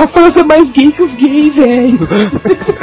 [0.00, 1.98] Rafael, é mais gay que os gays, velho.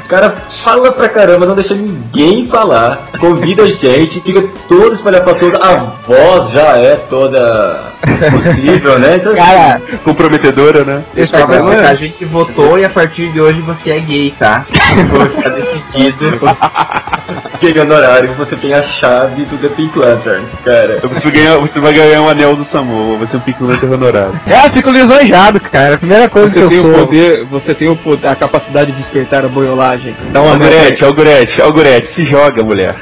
[0.08, 0.36] Cara
[0.68, 3.08] fala pra caramba, não deixa ninguém falar.
[3.22, 5.56] Convida a gente, fica todo espalhafatoso.
[5.62, 5.76] A
[6.06, 7.84] voz já é toda
[8.32, 9.15] possível, né?
[9.15, 11.04] Então, Cara, Comprometedora, né?
[11.14, 14.65] Deixa eu falar, a gente votou e a partir de hoje você é gay, tá?
[15.10, 16.38] Vou ficar decidido.
[17.59, 20.99] gay honorário, você tem a chave do The Pink Lantern, cara.
[21.02, 24.38] Você vai ganhar, você vai ganhar um anel do Samu, vai ser um picolante honorário.
[24.48, 25.96] É, eu fico lisonjeado, cara.
[25.96, 27.05] A primeira coisa Você que tem eu o sou.
[27.05, 30.16] poder, você tem o poder, a capacidade de despertar a boiolagem.
[30.32, 32.96] Dá uma Algorete, Algorete, Algorete, se joga, mulher.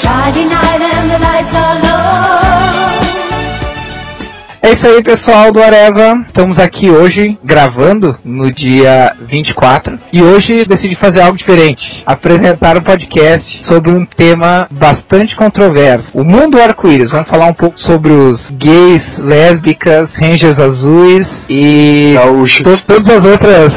[0.00, 1.89] Friday night and the lights are low.
[4.62, 6.22] É isso aí, pessoal do Areva.
[6.26, 12.02] Estamos aqui hoje gravando no dia 24 e hoje decidi fazer algo diferente.
[12.04, 16.10] Apresentar um podcast sobre um tema bastante controverso.
[16.12, 17.10] O mundo arco-íris.
[17.10, 22.14] Vamos falar um pouco sobre os gays, lésbicas, rangers azuis e
[22.62, 23.72] to- todas as outras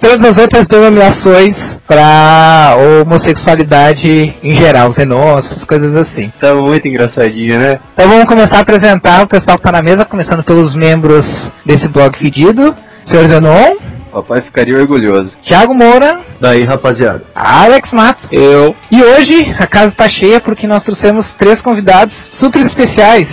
[0.00, 1.56] todas as outras denominações
[1.90, 6.32] para homossexualidade em geral, xenon, essas coisas assim.
[6.38, 7.80] Tá muito engraçadinho, né?
[7.94, 11.26] Então vamos começar a apresentar o pessoal que está na mesa, começando pelos membros
[11.66, 12.72] desse blog fedido.
[13.10, 13.74] Senhor Zenon,
[14.12, 15.30] Papai ficaria orgulhoso.
[15.44, 17.24] Thiago Moura, Daí, rapaziada.
[17.34, 18.74] Alex Matos, eu.
[18.88, 23.26] E hoje a casa está cheia porque nós trouxemos três convidados super especiais.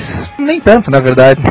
[0.48, 1.42] Nem tanto, na verdade.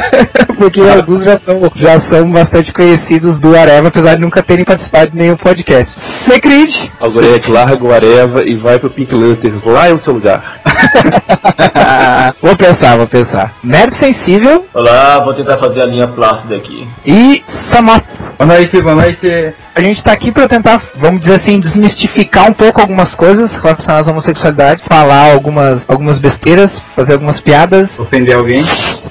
[0.56, 5.10] porque alguns já são, já são bastante conhecidos do Areva, apesar de nunca terem participado
[5.10, 5.92] de nenhum podcast.
[6.26, 9.60] Secrid, Algorete, larga o Areva e vai pro Pink Lantern.
[9.62, 10.58] Lá é o seu lugar.
[12.40, 13.52] vou pensar, vou pensar.
[13.62, 16.88] Nerd Sensível Olá, vou tentar fazer a linha plácida aqui.
[17.04, 18.08] e Samato.
[18.38, 19.52] Boa noite, boa noite.
[19.76, 24.08] A gente tá aqui pra tentar, vamos dizer assim, desmistificar um pouco algumas coisas relacionadas
[24.08, 28.64] à homossexualidade, falar algumas, algumas besteiras, fazer algumas piadas, Ofender alguém?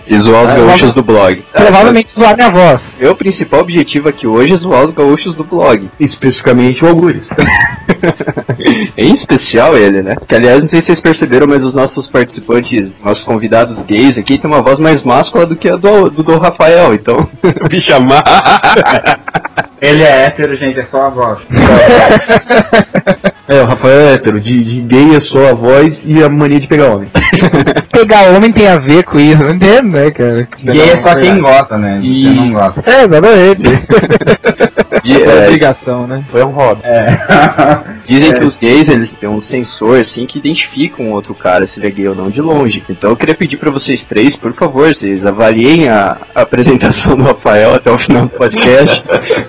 [0.08, 1.44] E zoar os Ah, gaúchos do blog.
[1.54, 2.80] provavelmente zoar minha voz.
[3.00, 5.88] Meu principal objetivo aqui hoje é zoar os gaúchos do blog.
[6.00, 7.24] Especificamente o Algures.
[8.98, 10.16] em especial ele, né?
[10.28, 14.40] Que aliás, não sei se vocês perceberam, mas os nossos participantes, nossos convidados gays aqui,
[14.40, 17.28] tem uma voz mais máscula do que a do, do, do Rafael, então.
[17.72, 18.24] Me chamar.
[19.82, 21.40] Ele é hétero, gente, é só a voz.
[23.48, 26.60] É, o Rafael é hétero, de, de gay é só a voz e a mania
[26.60, 27.08] de pegar homem.
[27.92, 30.48] Pegar homem tem a ver com isso, não entendo, né, cara?
[30.62, 32.00] Gay é só quem gosta, né?
[32.04, 32.84] E- Você não gosta.
[32.86, 33.62] É, exatamente.
[35.06, 36.24] E, É é, obrigação, né?
[36.32, 36.82] Foi um hobby.
[36.84, 37.16] É.
[38.08, 41.80] dizem que os gays eles têm um sensor assim que identifica um outro cara se
[41.80, 42.82] ele é gay ou não de longe.
[42.90, 47.24] Então eu queria pedir pra vocês três, por favor, vocês avaliem a, a apresentação do
[47.24, 49.04] Rafael até o final do podcast.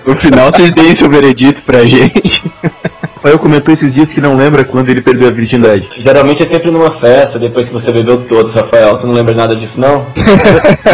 [0.05, 2.43] No final vocês deem seu veredito pra gente.
[3.17, 5.89] O Rafael comentou esses dias que não lembra quando ele perdeu a virgindade.
[5.97, 8.95] Geralmente é sempre numa festa, depois que você bebeu todos, Rafael.
[8.95, 10.05] Você não lembra nada disso, não?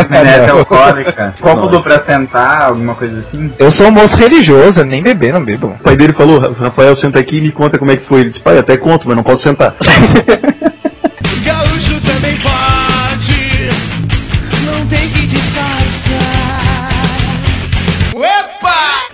[0.09, 1.35] Venete alcoólica.
[1.41, 3.51] Copo duplo pra sentar, alguma coisa assim.
[3.59, 5.67] Eu sou um moço religioso, nem beber, não bebo.
[5.67, 8.22] O pai dele falou, Rafael, senta aqui e me conta como é que foi.
[8.22, 9.75] Ele disse, pai, até conto, mas não posso sentar.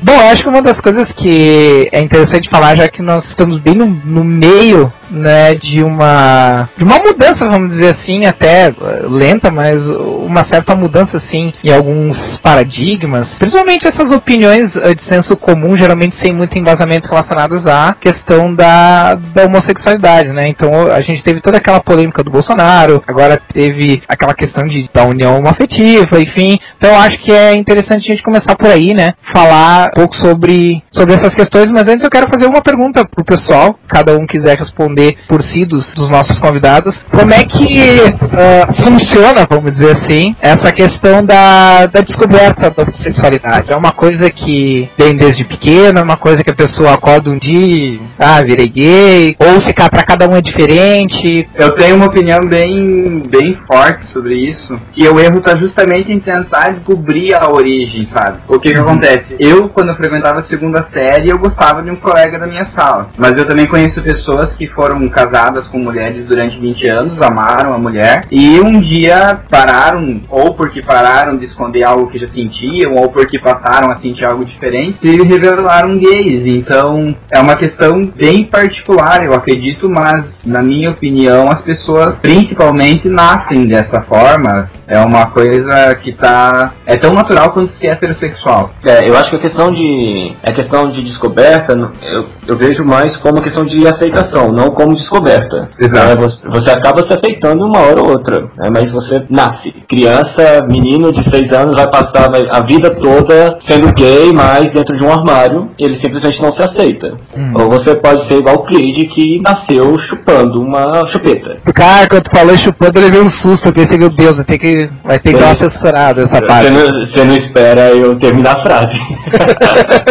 [0.09, 3.59] Bom, eu acho que uma das coisas que é interessante falar, já que nós estamos
[3.59, 8.73] bem no, no meio, né, de uma de uma mudança, vamos dizer assim, até eh,
[9.09, 15.35] lenta, mas uma certa mudança assim em alguns paradigmas, principalmente essas opiniões eh, de senso
[15.35, 20.47] comum, geralmente sem muito embasamento relacionados à questão da, da homossexualidade, né?
[20.47, 25.03] Então a gente teve toda aquela polêmica do Bolsonaro, agora teve aquela questão de da
[25.03, 26.57] união homoafetiva, enfim.
[26.77, 29.13] Então acho que é interessante a gente começar por aí, né?
[29.33, 33.23] Falar um pouco sobre, sobre essas questões, mas antes eu quero fazer uma pergunta pro
[33.23, 36.95] pessoal, cada um quiser responder por si dos, dos nossos convidados.
[37.11, 38.01] Como é que
[38.33, 43.71] ah, funciona, vamos dizer assim, essa questão da, da descoberta da sexualidade?
[43.71, 47.37] É uma coisa que vem desde pequeno, é uma coisa que a pessoa acorda um
[47.37, 51.47] dia e, ah, virei gay, ou se pra cada um é diferente.
[51.55, 54.79] Eu tenho uma opinião bem, bem forte sobre isso.
[54.95, 58.39] E o erro tá justamente em tentar descobrir a origem, sabe?
[58.47, 59.35] O que que acontece?
[59.39, 63.09] Eu, quando eu frequentava a segunda série, eu gostava de um colega da minha sala.
[63.17, 67.77] Mas eu também conheço pessoas que foram casadas com mulheres durante 20 anos, amaram a
[67.77, 73.09] mulher, e um dia pararam, ou porque pararam de esconder algo que já sentiam, ou
[73.09, 76.45] porque passaram a sentir algo diferente, e revelaram gays.
[76.45, 83.07] Então, é uma questão bem particular, eu acredito, mas na minha opinião, as pessoas principalmente
[83.07, 86.73] nascem dessa forma, É uma coisa que tá.
[86.85, 88.71] É tão natural quanto ser heterossexual.
[88.83, 90.31] É, eu acho que a questão de.
[90.43, 91.77] A questão de descoberta,
[92.11, 95.69] eu, eu vejo mais como questão de aceitação, não como descoberta.
[95.79, 96.11] Exato.
[96.11, 98.41] É, você, você acaba se aceitando uma hora ou outra.
[98.57, 99.71] né, mas você nasce.
[99.87, 105.03] Criança, menino de 6 anos, vai passar a vida toda sendo gay, mas dentro de
[105.03, 107.13] um armário, ele simplesmente não se aceita.
[107.53, 111.57] Ou você pode ser igual o Creed que nasceu chupando uma chupeta.
[111.73, 113.67] Cara, quando tu falou chupando, ele veio um susto.
[113.67, 116.45] Eu pensei, meu Deus, vai ter que, vai ter que dar uma censurada essa Você
[116.45, 116.69] parte.
[116.69, 118.99] não, você não espera eu terminar a frase.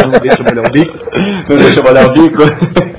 [0.08, 0.98] Não deixa eu molhar o bico.
[1.48, 2.42] Não deixa eu molhar o bico.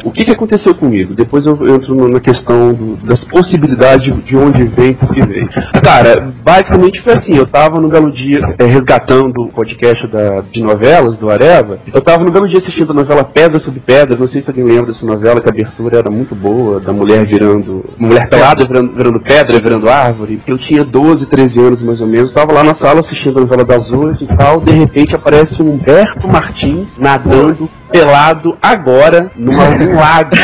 [0.03, 1.13] O que, que aconteceu comigo?
[1.13, 5.47] Depois eu entro na questão do- das possibilidades de onde vem, por que veio.
[5.83, 10.61] Cara, basicamente foi assim, eu tava no belo dia, é, resgatando o podcast da, de
[10.61, 14.27] novelas, do Areva, eu tava no belo dia assistindo a novela Pedra sobre Pedra, não
[14.27, 17.85] sei se alguém lembra dessa novela, que a abertura era muito boa, da mulher virando,
[17.97, 20.39] mulher pelada virando, virando pedra, virando árvore.
[20.47, 23.63] Eu tinha 12, 13 anos mais ou menos, tava lá na sala assistindo a novela
[23.63, 29.95] das oito e tal, de repente aparece um Humberto Martins nadando pelado agora numa, num
[29.95, 30.35] lago,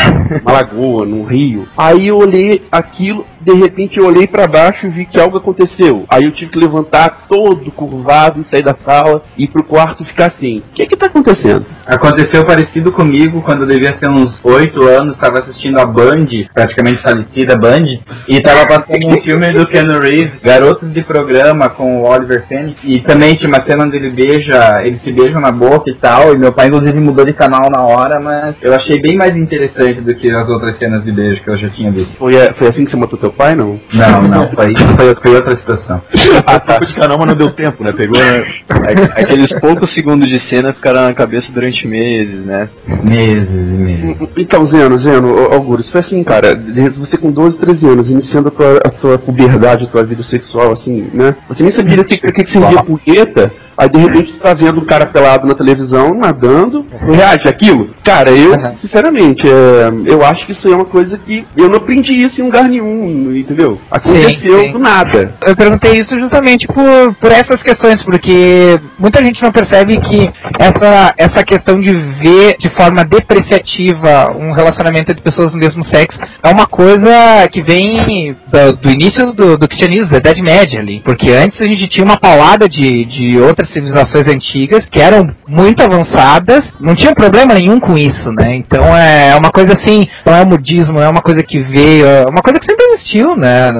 [0.42, 1.68] uma lagoa, num rio.
[1.77, 6.06] Aí eu olhei aquilo, de repente eu olhei pra baixo e vi que algo aconteceu.
[6.09, 10.03] Aí eu tive que levantar todo curvado e sair da sala e ir pro quarto
[10.03, 11.65] e ficar assim: o que que tá acontecendo?
[11.86, 17.03] Aconteceu parecido comigo quando eu devia ter uns 8 anos, estava assistindo a Band, praticamente
[17.03, 22.07] falecida Band, e tava passando um filme do Keanu Reeves, Garotos de Programa, com o
[22.07, 25.89] Oliver Stone, e também tinha uma cena onde ele beija, eles se beijam na boca
[25.89, 29.15] e tal, e meu pai inclusive mudou de canal na hora, mas eu achei bem
[29.15, 32.15] mais interessante do que as outras cenas de beijo que eu já tinha visto.
[32.17, 33.79] Foi, é, foi assim que você matou teu pai, não?
[33.93, 36.01] Não, não, foi, foi, foi outra situação.
[36.47, 36.79] Ah, tá.
[36.79, 37.91] de canal, mas não deu tempo, né?
[37.91, 38.15] Pegou.
[38.25, 42.69] É- Aqueles poucos segundos de cena ficaram na cabeça durante meses, né?
[43.03, 44.17] Meses e meses.
[44.37, 48.49] Então, Zeno, Zeno, Augusto, foi assim, cara, de repente você com 12, 13 anos, iniciando
[48.49, 51.35] a tua, a tua puberdade, a tua vida sexual, assim, né?
[51.49, 54.54] Você nem sabia o que, o que, que seria punheta, aí de repente você tá
[54.54, 57.89] vendo um cara pelado na televisão, nadando, reage aquilo.
[58.04, 62.13] Cara, eu, sinceramente, é, eu acho que isso é uma coisa que eu não aprendi
[62.13, 63.80] isso em lugar nenhum, entendeu?
[63.89, 64.72] Aconteceu sim.
[64.72, 65.33] do nada.
[65.45, 70.30] Eu perguntei isso justamente por, por essas questões, porque muita gente não percebe que
[70.60, 76.19] essa, essa questão de ver de forma depreciativa um relacionamento entre pessoas do mesmo sexo
[76.42, 81.01] é uma coisa que vem do, do início do, do cristianismo, da Idade Média ali.
[81.04, 85.83] Porque antes a gente tinha uma paulada de, de outras civilizações antigas que eram muito
[85.83, 88.56] avançadas, não tinha problema nenhum com isso, né?
[88.56, 92.25] Então é uma coisa assim, não é o modismo, é uma coisa que veio, é
[92.25, 93.71] uma coisa que sempre existiu, né?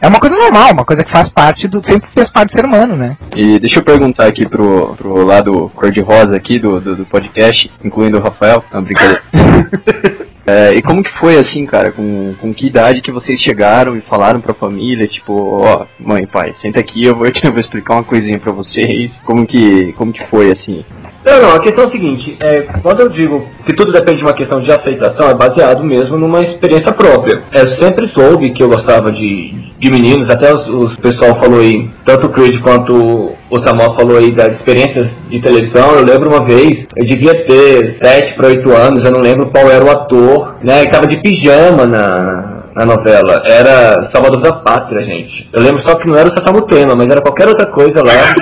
[0.00, 1.82] É uma coisa normal, uma coisa que faz parte do.
[1.88, 3.16] sempre fez parte do ser humano, né?
[3.36, 8.18] E deixa eu perguntar aqui pro, pro lado cor-de-rosa aqui do, do, do podcast, incluindo
[8.18, 8.64] o Rafael.
[8.72, 9.22] Não, brincadeira.
[10.46, 11.92] É, e como que foi assim, cara?
[11.92, 16.54] Com, com que idade que vocês chegaram e falaram pra família, tipo, ó, mãe, pai,
[16.60, 19.10] senta aqui, eu vou, eu vou explicar uma coisinha pra vocês.
[19.24, 20.84] Como que, como que foi assim?
[21.24, 24.24] Não, não, a questão é a seguinte, é, quando eu digo que tudo depende de
[24.24, 27.40] uma questão de aceitação, é baseado mesmo numa experiência própria.
[27.52, 31.90] Eu sempre soube que eu gostava de, de meninos, até os, os pessoal falou aí,
[32.06, 36.44] tanto o Creed quanto o Samuel falou aí das experiências de televisão, eu lembro uma
[36.44, 40.54] vez, eu devia ter 7 para 8 anos, eu não lembro qual era o ator,
[40.62, 43.42] né, que tava de pijama na, na novela.
[43.44, 45.48] Era Salvador da Pátria, gente.
[45.52, 48.12] Eu lembro só que não era o Sasamutema, mas era qualquer outra coisa lá.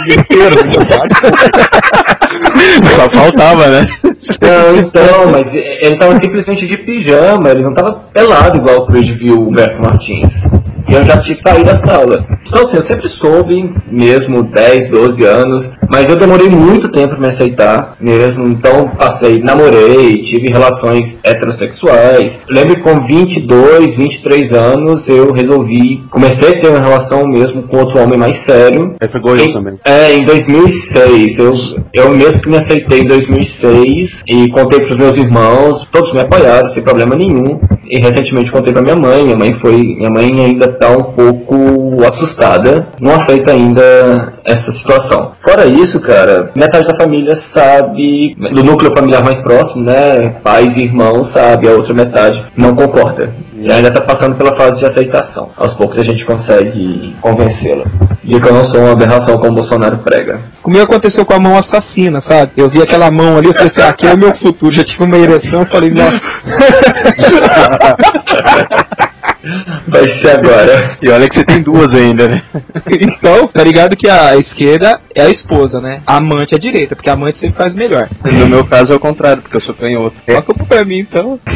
[2.97, 3.87] Só faltava, né?
[4.43, 9.19] Não, então, mas ele tava simplesmente de pijama, ele não tava pelado igual o Creed
[9.19, 10.29] viu o Humberto Martins.
[10.91, 12.27] E eu já tinha que sair da sala.
[12.49, 17.29] Então assim, eu sempre soube, mesmo 10, 12 anos, mas eu demorei muito tempo pra
[17.29, 22.33] me aceitar mesmo, então passei, namorei, tive relações heterossexuais.
[22.49, 27.79] Lembro que com 22, 23 anos eu resolvi, comecei a ter uma relação mesmo com
[27.79, 28.95] outro homem mais sério.
[29.01, 29.75] É, eu Em- também.
[29.85, 31.29] É, em 2006.
[31.39, 31.53] Eu,
[31.95, 36.73] eu mesmo que me aceitei em 2006 e contei pros meus irmãos, todos me apoiaram,
[36.75, 37.61] sem problema nenhum.
[37.91, 39.97] E recentemente contei pra minha mãe, minha mãe foi.
[39.97, 45.33] Minha mãe ainda tá um pouco assustada, não aceita ainda essa situação.
[45.45, 50.37] Fora isso, cara, metade da família sabe, do núcleo familiar mais próximo, né?
[50.41, 53.31] Pais e irmãos sabe, a outra metade não concorda.
[53.63, 55.51] E ainda tá passando pela fase de aceitação.
[55.55, 57.85] Aos poucos a gente consegue convencê-la.
[58.25, 60.41] De que eu não sou uma aberração como o Bolsonaro prega.
[60.63, 62.53] Comigo aconteceu com a mão assassina, sabe?
[62.57, 64.75] Eu vi aquela mão ali, eu falei assim, aqui é o meu futuro.
[64.75, 66.21] Já tive uma ereção, eu falei, nossa.
[70.01, 70.99] vai ser agora?
[71.03, 72.43] E olha que você tem duas ainda, né?
[72.91, 76.03] Então, tá ligado que a esquerda é a esposa, né?
[76.07, 78.09] A amante é a direita, porque a amante sempre faz melhor.
[78.25, 80.17] No meu caso é o contrário, porque eu sou canhoto.
[80.27, 81.39] Toca pra mim, então.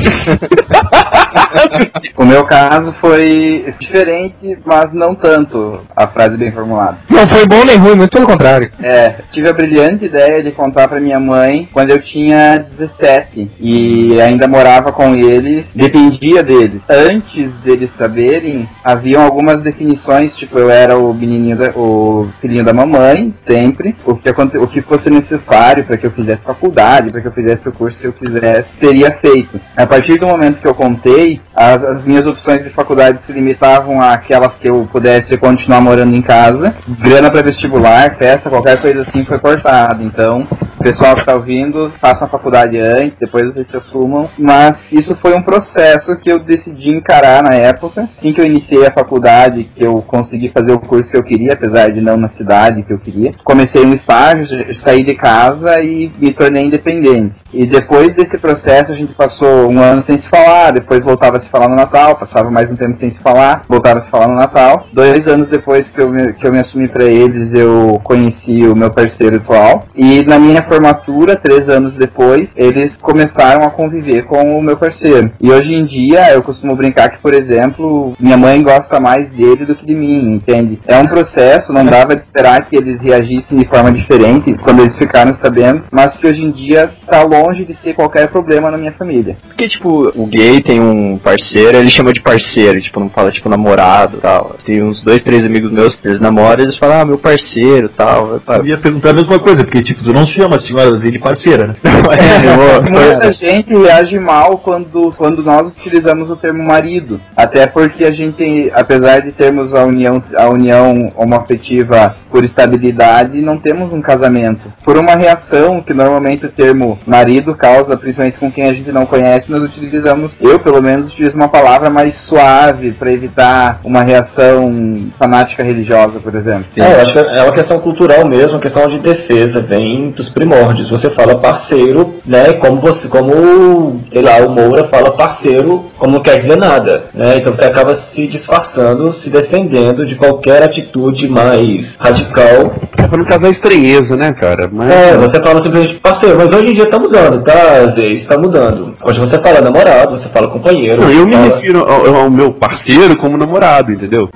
[2.16, 5.80] O meu caso foi diferente, mas não tanto.
[5.94, 6.98] A frase bem formulada.
[7.08, 8.70] Não foi bom nem ruim, muito pelo contrário.
[8.82, 14.20] É, tive a brilhante ideia de contar pra minha mãe quando eu tinha 17 e
[14.20, 16.80] ainda morava com eles, dependia deles.
[16.88, 17.90] Antes deles
[18.34, 23.94] saberem, haviam algumas definições, tipo, eu era o menininho, da, o filhinho da mamãe, sempre,
[24.04, 27.68] o que, o que fosse necessário para que eu fizesse faculdade, para que eu fizesse
[27.68, 29.60] o curso que eu quisesse, teria feito.
[29.76, 34.00] A partir do momento que eu contei, as, as minhas opções de faculdade se limitavam
[34.00, 39.24] àquelas que eu pudesse continuar morando em casa, grana para vestibular, festa, qualquer coisa assim
[39.24, 40.02] foi cortado.
[40.02, 40.46] Então,
[40.84, 44.28] pessoal que tá ouvindo, façam a faculdade antes, depois vocês se assumam.
[44.38, 48.06] Mas isso foi um processo que eu decidi encarar na época.
[48.24, 51.52] Assim que eu iniciei a faculdade, que eu consegui fazer o curso que eu queria,
[51.52, 53.34] apesar de não na cidade que eu queria.
[53.44, 54.46] Comecei um estágio,
[54.82, 57.34] saí de casa e me tornei independente.
[57.52, 61.42] E depois desse processo a gente passou um ano sem se falar, depois voltava a
[61.42, 64.28] se falar no Natal, passava mais um tempo sem se falar, voltava a se falar
[64.28, 64.86] no Natal.
[64.92, 68.74] Dois anos depois que eu me, que eu me assumi pra eles, eu conheci o
[68.74, 69.84] meu parceiro atual.
[69.94, 75.30] E na minha formatura, três anos depois, eles começaram a conviver com o meu parceiro.
[75.40, 79.64] E hoje em dia eu costumo brincar que, por exemplo, minha mãe gosta mais dele
[79.64, 80.78] do que de mim, entende?
[80.86, 84.96] É um processo, não dava de esperar que eles reagissem de forma diferente quando eles
[84.96, 88.92] ficaram sabendo, mas que hoje em dia tá longe de ter qualquer problema na minha
[88.92, 89.36] família.
[89.46, 93.48] Porque, tipo, o gay tem um parceiro, ele chama de parceiro, tipo, não fala, tipo,
[93.48, 94.56] namorado tal.
[94.64, 97.86] Tem uns dois, três amigos meus que eles namoram e eles falam, ah, meu parceiro
[97.86, 98.40] e tal.
[98.48, 101.68] Eu ia perguntar a mesma coisa, porque tipo, tu não chama a senhora dele parceira,
[101.68, 101.74] né?
[102.14, 107.20] É, Muita gente reage mal quando, quando nós utilizamos o termo marido.
[107.36, 113.58] Até porque a gente, apesar de termos a união, a união homoafetiva por estabilidade, não
[113.58, 114.72] temos um casamento.
[114.82, 119.04] Por uma reação que normalmente o termo marido causa, principalmente com quem a gente não
[119.04, 124.72] conhece, nós utilizamos, eu pelo menos utilizo uma palavra mais suave para evitar uma reação
[125.18, 126.64] fanática religiosa, por exemplo.
[126.76, 130.90] É, acho que é uma questão cultural mesmo, uma questão de defesa, vem dos primórdios.
[130.90, 132.52] Você fala parceiro, né?
[132.54, 137.36] Como você, como, sei lá, o Moura fala parceiro, como não quer dizer nada, né?
[137.36, 137.83] Então você acaba
[138.14, 142.74] se disfarçando, se defendendo de qualquer atitude mais radical.
[142.96, 144.68] É pra não causar estranheza, né, cara?
[144.72, 147.54] Mas, É, você fala simplesmente parceiro, mas hoje em dia tá mudando, tá?
[147.96, 148.96] Isso tá mudando.
[149.04, 151.02] Hoje você fala namorado, você fala companheiro.
[151.02, 154.28] Não, eu me fala- refiro ao, ao meu parceiro como namorado, entendeu?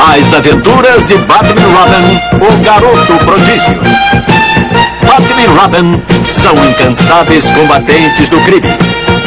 [0.00, 3.74] As aventuras de Batman Robin, o garoto prodígio.
[5.02, 8.68] Batman e Robin são incansáveis combatentes do crime.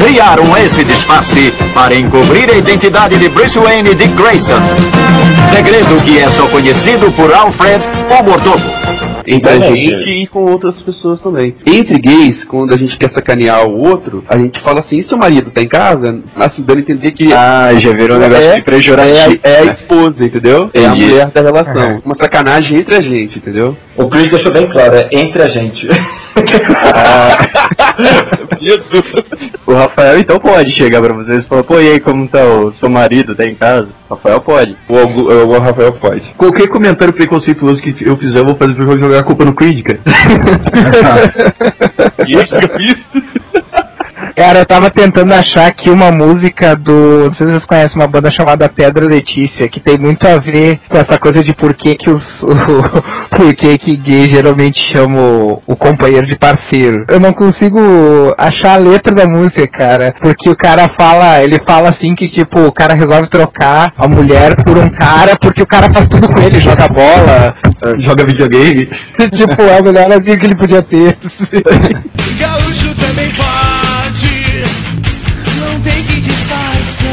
[0.03, 4.60] Criaram esse disfarce para encobrir a identidade de Bruce Wayne e Dick Grayson.
[5.46, 7.84] Segredo que é só conhecido por Alfred,
[8.20, 8.63] o mordomo.
[9.27, 11.55] Entre a gente e com outras pessoas também.
[11.65, 15.17] Entre gays, quando a gente quer sacanear o outro, a gente fala assim, e seu
[15.17, 16.20] marido tá em casa?
[16.36, 19.39] Assim, dando a entender que Ah, já virou um negócio É, de pejorativo.
[19.43, 20.70] é, a- é a esposa, entendeu?
[20.74, 22.01] É a mulher da relação.
[22.03, 23.77] Uma sacanagem entre a gente, entendeu?
[23.96, 25.88] O Chris deixou bem claro, é entre a gente.
[29.72, 32.74] O Rafael então pode chegar pra vocês e falar, pô, e aí, como tá o
[32.78, 33.88] seu marido, tá em casa?
[34.10, 34.75] O Rafael pode.
[34.90, 36.22] O, Algu- o Rafael pode.
[36.36, 39.82] Qualquer comentário preconceituoso que eu fizer, eu vou fazer pra jogar a culpa no Creed,
[39.84, 40.00] cara.
[42.28, 42.98] Isso que eu fiz.
[44.41, 47.25] Cara, eu tava tentando achar aqui uma música do.
[47.25, 50.79] Não sei se vocês conhecem uma banda chamada Pedra Letícia, que tem muito a ver
[50.89, 52.24] com essa coisa de por que, que os.
[52.41, 55.17] O, por que, que gay geralmente chama
[55.65, 57.05] o, companheiro de parceiro.
[57.07, 57.79] Eu não consigo
[58.38, 60.13] achar a letra da música, cara.
[60.21, 64.55] Porque o cara fala, ele fala assim que tipo, o cara resolve trocar a mulher
[64.63, 67.55] por um cara porque o cara faz tudo com ele, joga bola.
[68.00, 68.86] Joga videogame.
[69.36, 71.17] tipo, é a melhor que ele podia ter.
[72.38, 74.30] Gaúcho também pode,
[75.60, 77.12] não tem que disfarçar.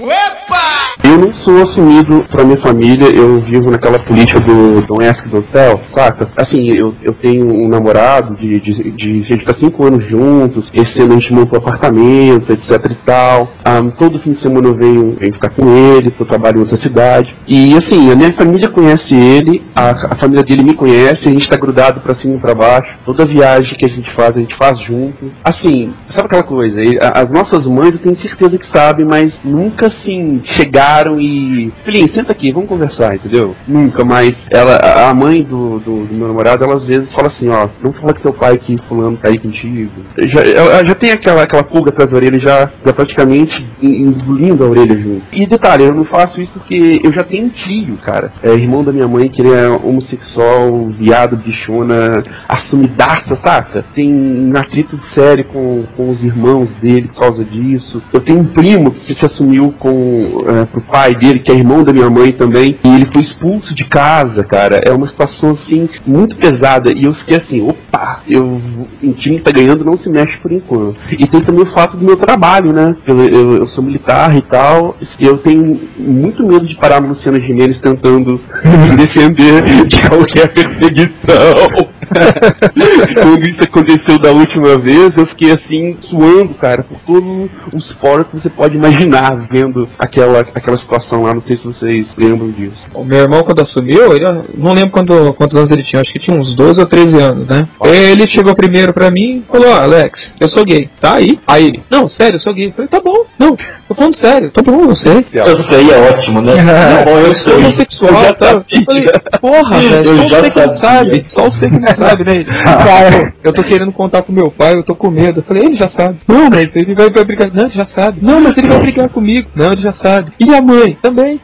[0.00, 0.83] Opa!
[1.06, 5.46] Eu não sou assumido pra minha família, eu vivo naquela política do Don't Ask, Don't
[5.52, 6.26] Tell, saca?
[6.34, 10.64] Assim, eu, eu tenho um namorado de, de, de a gente tá cinco anos juntos,
[10.72, 13.52] esse ano a gente montou apartamento, etc e tal.
[13.62, 16.80] Ah, todo fim de semana eu venho, venho ficar com ele, eu trabalho em outra
[16.82, 17.36] cidade.
[17.46, 21.50] E assim, a minha família conhece ele, a, a família dele me conhece, a gente
[21.50, 22.96] tá grudado pra cima e pra baixo.
[23.04, 25.30] Toda viagem que a gente faz, a gente faz junto.
[25.44, 26.80] Assim, sabe aquela coisa?
[27.14, 31.72] As nossas mães eu tenho certeza que sabem, mas nunca assim chegaram chegaram e.
[31.84, 33.54] Filhinho, senta aqui, vamos conversar, entendeu?
[33.66, 34.34] Nunca mais.
[34.50, 37.92] Ela, a mãe do, do, do meu namorado, ela às vezes fala assim, ó, não
[37.92, 39.90] fala que teu pai que fulano tá aí contigo.
[40.18, 44.68] Já, ela já tem aquela, aquela pulga atrás da orelha, já, já praticamente engolindo a
[44.68, 45.22] orelha junto.
[45.32, 48.32] E detalhe, eu não faço isso porque eu já tenho um tio, cara.
[48.42, 53.84] É irmão da minha mãe, que ele é homossexual, viado, bichona, assumidaça, saca?
[53.94, 58.02] Tem um atrito sério com, com os irmãos dele por causa disso.
[58.12, 61.82] Eu tenho um primo que se assumiu com é, pro pai dele, que é irmão
[61.82, 64.80] da minha mãe também, e ele foi expulso de casa, cara.
[64.84, 66.92] É uma situação assim muito pesada.
[66.92, 68.60] E eu fiquei assim, opa, eu,
[69.02, 70.96] o time que tá ganhando não se mexe por enquanto.
[71.10, 72.96] E tem também o fato do meu trabalho, né?
[73.06, 74.96] Eu, eu, eu sou militar e tal.
[75.18, 81.93] Eu tenho muito medo de parar no Luciano Gimenez tentando me defender de qualquer perseguição.
[83.22, 88.26] Quando isso aconteceu da última vez, eu fiquei assim, suando, cara, por todos os poros
[88.28, 91.34] que você pode imaginar vendo aquela, aquela situação lá.
[91.34, 92.76] Não sei se vocês lembram disso.
[92.94, 94.24] O meu irmão, quando assumiu, ele,
[94.56, 97.46] não lembro quando, quantos anos ele tinha, acho que tinha uns 12 ou 13 anos,
[97.46, 97.66] né?
[97.82, 101.38] Ele chegou primeiro pra mim e falou: ó, Alex, eu sou gay, tá aí?
[101.46, 102.68] Aí ele, não, sério, eu sou gay.
[102.68, 103.56] Eu falei: tá bom, não,
[103.88, 105.26] tô falando sério, tá bom, eu sei.
[105.32, 106.54] Eu sei, é ótimo, né?
[106.64, 108.50] Não, bom, eu Eu sou homossexual, tá?
[108.52, 109.06] Eu falei,
[109.40, 112.44] porra, velho, Eu só você que não sabe, só você que não sabe, né?
[112.44, 115.40] Cara, eu tô querendo contar com meu pai, eu tô com medo.
[115.40, 116.18] Eu falei, ele já sabe.
[116.28, 117.50] Não, mas ele vai, vai brigar.
[117.52, 118.18] Não, ele já sabe.
[118.22, 119.48] Não, mas ele vai brigar comigo.
[119.54, 120.32] Não, ele já sabe.
[120.38, 120.96] E a mãe?
[121.00, 121.40] Também.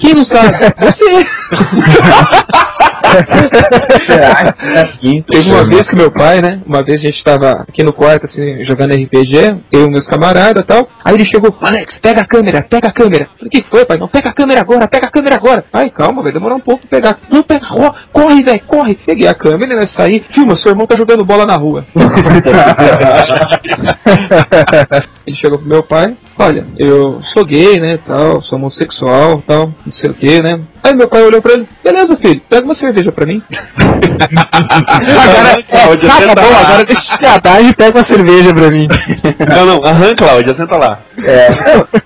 [0.00, 0.58] Quem não sabe?
[0.78, 1.26] Você.
[5.30, 6.60] Teve uma vez que meu pai, né?
[6.66, 10.62] Uma vez a gente tava aqui no quarto, assim, jogando RPG, eu e meus camaradas
[10.62, 10.88] e tal.
[11.04, 13.28] Aí ele chegou, Alex, pega a câmera, pega a câmera.
[13.38, 13.98] Falei, o que foi, pai?
[13.98, 15.64] Não, pega a câmera agora, pega a câmera agora.
[15.72, 17.18] Ai, calma, vai demorar um pouco pra pegar.
[17.30, 18.98] Não, pega, ro- corre, velho, corre.
[19.06, 19.88] Peguei a câmera, né?
[19.94, 21.84] Saí, filma, seu irmão tá jogando bola na rua.
[25.26, 29.92] Ele chegou pro meu pai, olha, eu sou gay, né, tal, sou homossexual, tal, não
[29.94, 30.60] sei o que, né.
[30.82, 33.42] Aí meu pai olhou pra ele, beleza, filho, pega uma cerveja pra mim.
[34.28, 36.60] Agora, Cláudia, tá senta bom, lá.
[36.60, 38.88] agora deixa de piadagem e pega uma cerveja pra mim.
[39.48, 40.98] Não, não, arranca, Cláudia, senta lá.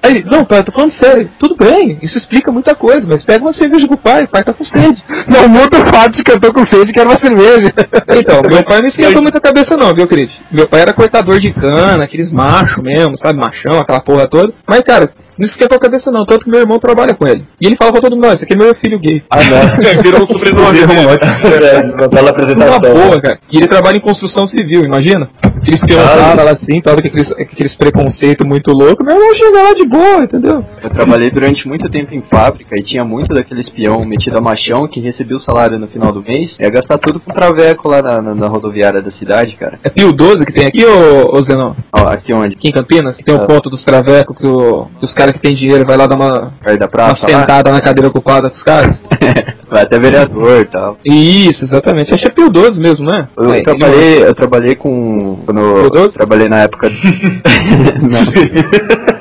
[0.03, 3.25] Aí, ele, não, pai, eu tô falando sério, tudo bem, isso explica muita coisa, mas
[3.25, 5.03] pega uma cerveja pro pai, o pai tá com sede.
[5.27, 7.73] Não muda o fato de que eu tô com sede e quero uma cerveja.
[8.17, 10.31] Então, meu pai não esquentou muita cabeça não, viu, Cris?
[10.51, 14.53] Meu pai era cortador de cana, aqueles machos mesmo, sabe, machão, aquela porra toda.
[14.67, 17.45] Mas, cara, não esquentou a cabeça não, tanto que meu irmão trabalha com ele.
[17.61, 19.23] E ele fala pra todo mundo, "Ó, esse aqui é meu filho gay.
[19.31, 20.03] Ah, não.
[20.03, 20.79] Virou um sobrenome.
[20.79, 22.81] É, Bela Uma apresentação.
[22.81, 23.39] boa, cara.
[23.51, 25.29] E ele trabalha em construção civil, imagina?
[25.43, 26.05] Aqueles peões
[26.37, 29.05] lá assim, tal, com aqueles, aqueles preconceitos muito loucos.
[29.05, 30.65] Meu irmão chega lá de boa, entendeu?
[30.83, 34.87] Eu trabalhei durante muito tempo em fábrica e tinha muito daquele espião metido a machão
[34.89, 38.01] que recebia o salário no final do mês e ia gastar tudo com traveco lá
[38.03, 39.79] na, na- na rodoviária da cidade, cara.
[39.83, 41.75] É Pio 12 que tem aqui, ô, ô Zenon?
[41.93, 42.55] Ó, aqui onde?
[42.55, 43.47] Aqui em Campinas, que tem o Ah.
[43.47, 46.53] ponto dos travecos, que, o- que os caras que tem dinheiro vai lá dar uma,
[46.63, 47.41] Perto da uma praça lá?
[47.41, 48.97] sentada na cadeira ocupada dos caras.
[49.71, 50.97] Vai até vereador e tal.
[51.05, 52.11] Isso, exatamente.
[52.15, 53.29] Acho que é Pio 12 mesmo, né?
[53.37, 55.41] Eu É, trabalhei, eu trabalhei com.
[55.45, 56.89] Quando eu trabalhei na época.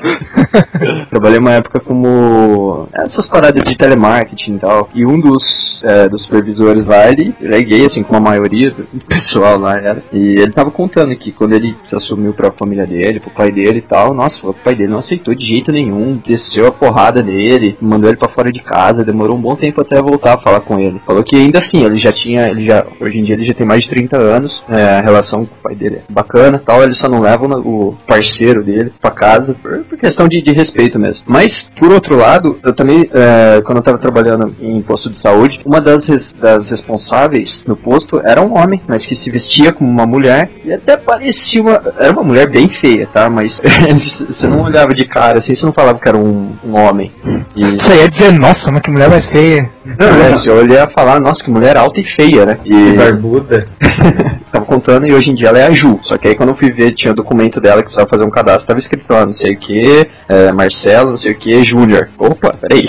[1.10, 2.88] Trabalhei uma época como.
[2.94, 4.88] Essas paradas de telemarketing e tal.
[4.94, 5.42] E um dos.
[5.82, 10.02] É, dos supervisores lá, ele, é gay, assim, como a maioria do pessoal lá era.
[10.12, 13.78] E ele tava contando que quando ele se assumiu pra família dele, pro pai dele
[13.78, 17.76] e tal, nossa, o pai dele não aceitou de jeito nenhum, desceu a porrada nele,
[17.80, 20.78] mandou ele pra fora de casa, demorou um bom tempo até voltar a falar com
[20.78, 21.00] ele.
[21.06, 23.66] Falou que ainda assim, ele já tinha, ele já, hoje em dia ele já tem
[23.66, 26.94] mais de 30 anos, é, a relação com o pai dele é bacana tal, ele
[26.94, 31.22] só não leva o parceiro dele pra casa por, por questão de, de respeito mesmo.
[31.26, 35.60] Mas, por outro lado, eu também, é, quando eu tava trabalhando em posto de saúde,
[35.68, 39.90] uma das, res- das responsáveis no posto era um homem, mas que se vestia como
[39.90, 43.28] uma mulher e até parecia uma, era uma mulher bem feia, tá?
[43.28, 47.12] Mas você não olhava de cara assim, você não falava que era um, um homem.
[47.54, 49.68] E, Isso aí é dizer, nossa, mas que mulher mais feia.
[49.84, 52.58] não, né, você olha a falar, nossa, que mulher alta e feia, né?
[52.64, 53.68] E Barbuda.
[54.50, 56.00] tava contando e hoje em dia ela é a Ju.
[56.04, 58.66] Só que aí quando eu fui ver, tinha documento dela que precisava fazer um cadastro,
[58.66, 60.08] tava escrito lá, não sei o que,
[60.54, 62.08] Marcelo, não sei o que, Júnior.
[62.18, 62.86] Opa, peraí.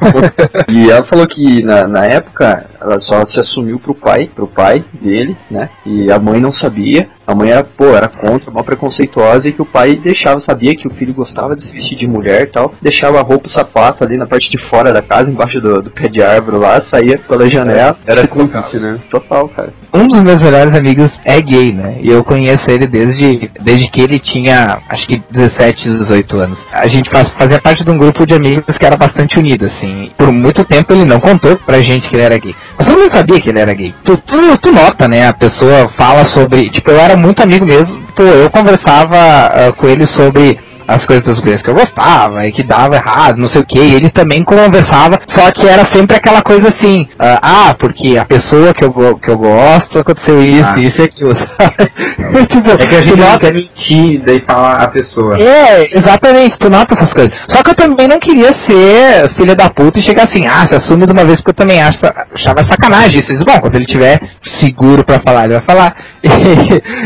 [0.70, 4.84] e ela falou que na, na época ela só se assumiu pro pai, pro pai
[5.00, 5.68] dele, né?
[5.86, 7.08] E a mãe não sabia.
[7.26, 10.88] A mãe era, pô, era contra, mal preconceituosa e que o pai deixava, sabia que
[10.88, 14.02] o filho gostava de se vestir de mulher e tal, deixava a roupa e sapato
[14.02, 17.16] ali na parte de fora da casa, embaixo do, do pé de árvore lá, saía
[17.18, 17.96] pela janela.
[18.06, 18.98] Era cúmplice, né?
[19.10, 19.72] Total, cara.
[19.94, 21.98] Um dos meus melhores amigos é gay, né?
[22.00, 26.58] E eu conheço ele desde, desde que ele tinha, acho que 17, 18 anos.
[26.72, 30.10] A gente faz- fazia parte de um grupo de amigos que era bastante unido, assim.
[30.16, 32.54] Por muito tempo ele não contou pra gente que ele era gay.
[32.78, 33.94] Mas eu não sabia que ele era gay.
[34.04, 35.28] Tu, tu, tu nota, né?
[35.28, 36.70] A pessoa fala sobre.
[36.70, 38.00] Tipo, eu era muito amigo mesmo.
[38.14, 40.58] Pô, eu conversava ah, com ele sobre
[40.96, 43.78] as coisas das coisas que eu gostava e que dava errado, não sei o que.
[43.78, 47.38] E ele também conversava, só que era sempre aquela coisa assim, ah,
[47.70, 50.78] ah, porque a pessoa que eu, que eu gosto aconteceu isso, Ah.
[50.80, 52.46] isso e aquilo, sabe?
[52.52, 55.36] tipo, É que a gente não nota- quer mentir, daí falar a pessoa.
[55.40, 57.32] é, exatamente, tu nota essas coisas.
[57.50, 60.76] Só que eu também não queria ser filha da puta e chegar assim, ah, se
[60.82, 61.98] assume de uma vez porque eu também acho,
[62.34, 63.18] achava sacanagem.
[63.18, 64.18] Isso, Isso, bom, quando ele tiver
[64.60, 65.94] seguro pra falar, ele vai falar.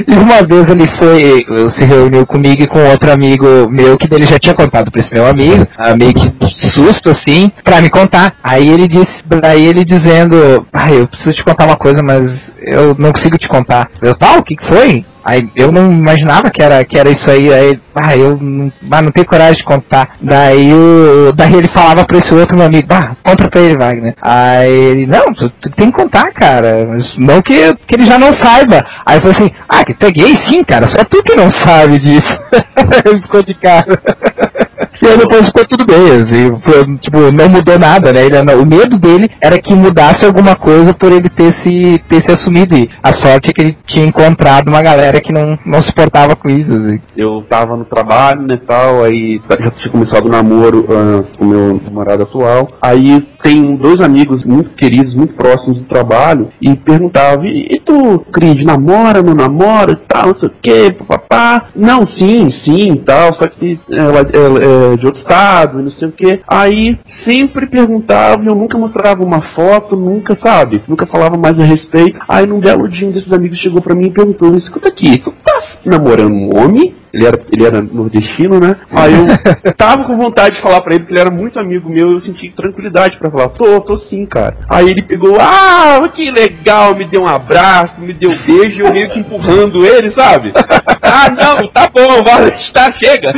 [0.06, 1.46] E, uma vez ele foi,
[1.78, 5.12] se reuniu comigo e com outro amigo meu, que dele já tinha contado pra esse
[5.12, 5.66] meu amigo,
[5.98, 8.34] meio que susto assim, pra me contar.
[8.42, 12.94] Aí ele disse, daí ele dizendo, ah, eu preciso te contar uma coisa, mas eu
[12.98, 13.88] não consigo te contar.
[14.02, 15.04] Eu, tal, o que que foi?
[15.24, 19.00] Aí eu não imaginava que era, que era isso aí, aí ah, eu não, ah,
[19.00, 20.16] não tenho coragem de contar.
[20.20, 24.14] Daí, o, daí ele falava pra esse outro meu amigo, bah, conta pra ele, Wagner.
[24.20, 28.18] Aí ele, não, tu, tu tem que contar, cara, mas não que, que ele já
[28.18, 28.84] não saiba.
[29.06, 30.38] Aí eu falei assim, ah, que gay?
[30.46, 32.38] Sim, cara, só tu que não sabe disso.
[33.06, 33.86] ele ficou de cara.
[35.02, 38.24] E aí depois ficou tudo bem, foi, tipo, não mudou nada, né?
[38.24, 42.32] Ele, o medo dele era que mudasse alguma coisa por ele ter se, ter se
[42.32, 42.76] assumido.
[42.76, 46.34] E a sorte é que ele tinha encontrado uma galera que não, não se portava
[46.34, 47.00] com isso, assim.
[47.16, 51.80] Eu tava no trabalho, né, tal, aí já tinha começado o namoro ah, com meu
[51.84, 52.68] namorado atual.
[52.80, 58.64] Aí tem dois amigos muito queridos, muito próximos do trabalho, e perguntavam, e, tu, Cris,
[58.64, 61.66] namora, não namora, tal, não sei o que, papapá.
[61.76, 66.08] Não, sim, sim, tal, só que ela, ela é de outro estado, e não sei
[66.08, 66.40] o que.
[66.46, 70.82] Aí sempre perguntavam, eu nunca mostrava uma foto, nunca, sabe?
[70.88, 72.18] Nunca falava mais a respeito.
[72.28, 75.32] Aí num belo dia um desses amigos chegou pra mim e perguntou, escuta aqui, tu
[75.44, 76.94] tá namorando um homem?
[77.14, 78.74] Ele era, ele era nordestino, né?
[78.90, 82.10] Aí eu tava com vontade de falar pra ele, porque ele era muito amigo meu,
[82.10, 84.56] eu senti tranquilidade pra falar, tô, tô sim, cara.
[84.68, 88.80] Aí ele pegou, ah, que legal, me deu um abraço, me deu um beijo, e
[88.80, 90.52] eu meio que empurrando ele, sabe?
[91.00, 93.32] ah, não, tá bom, vai, tá, chega.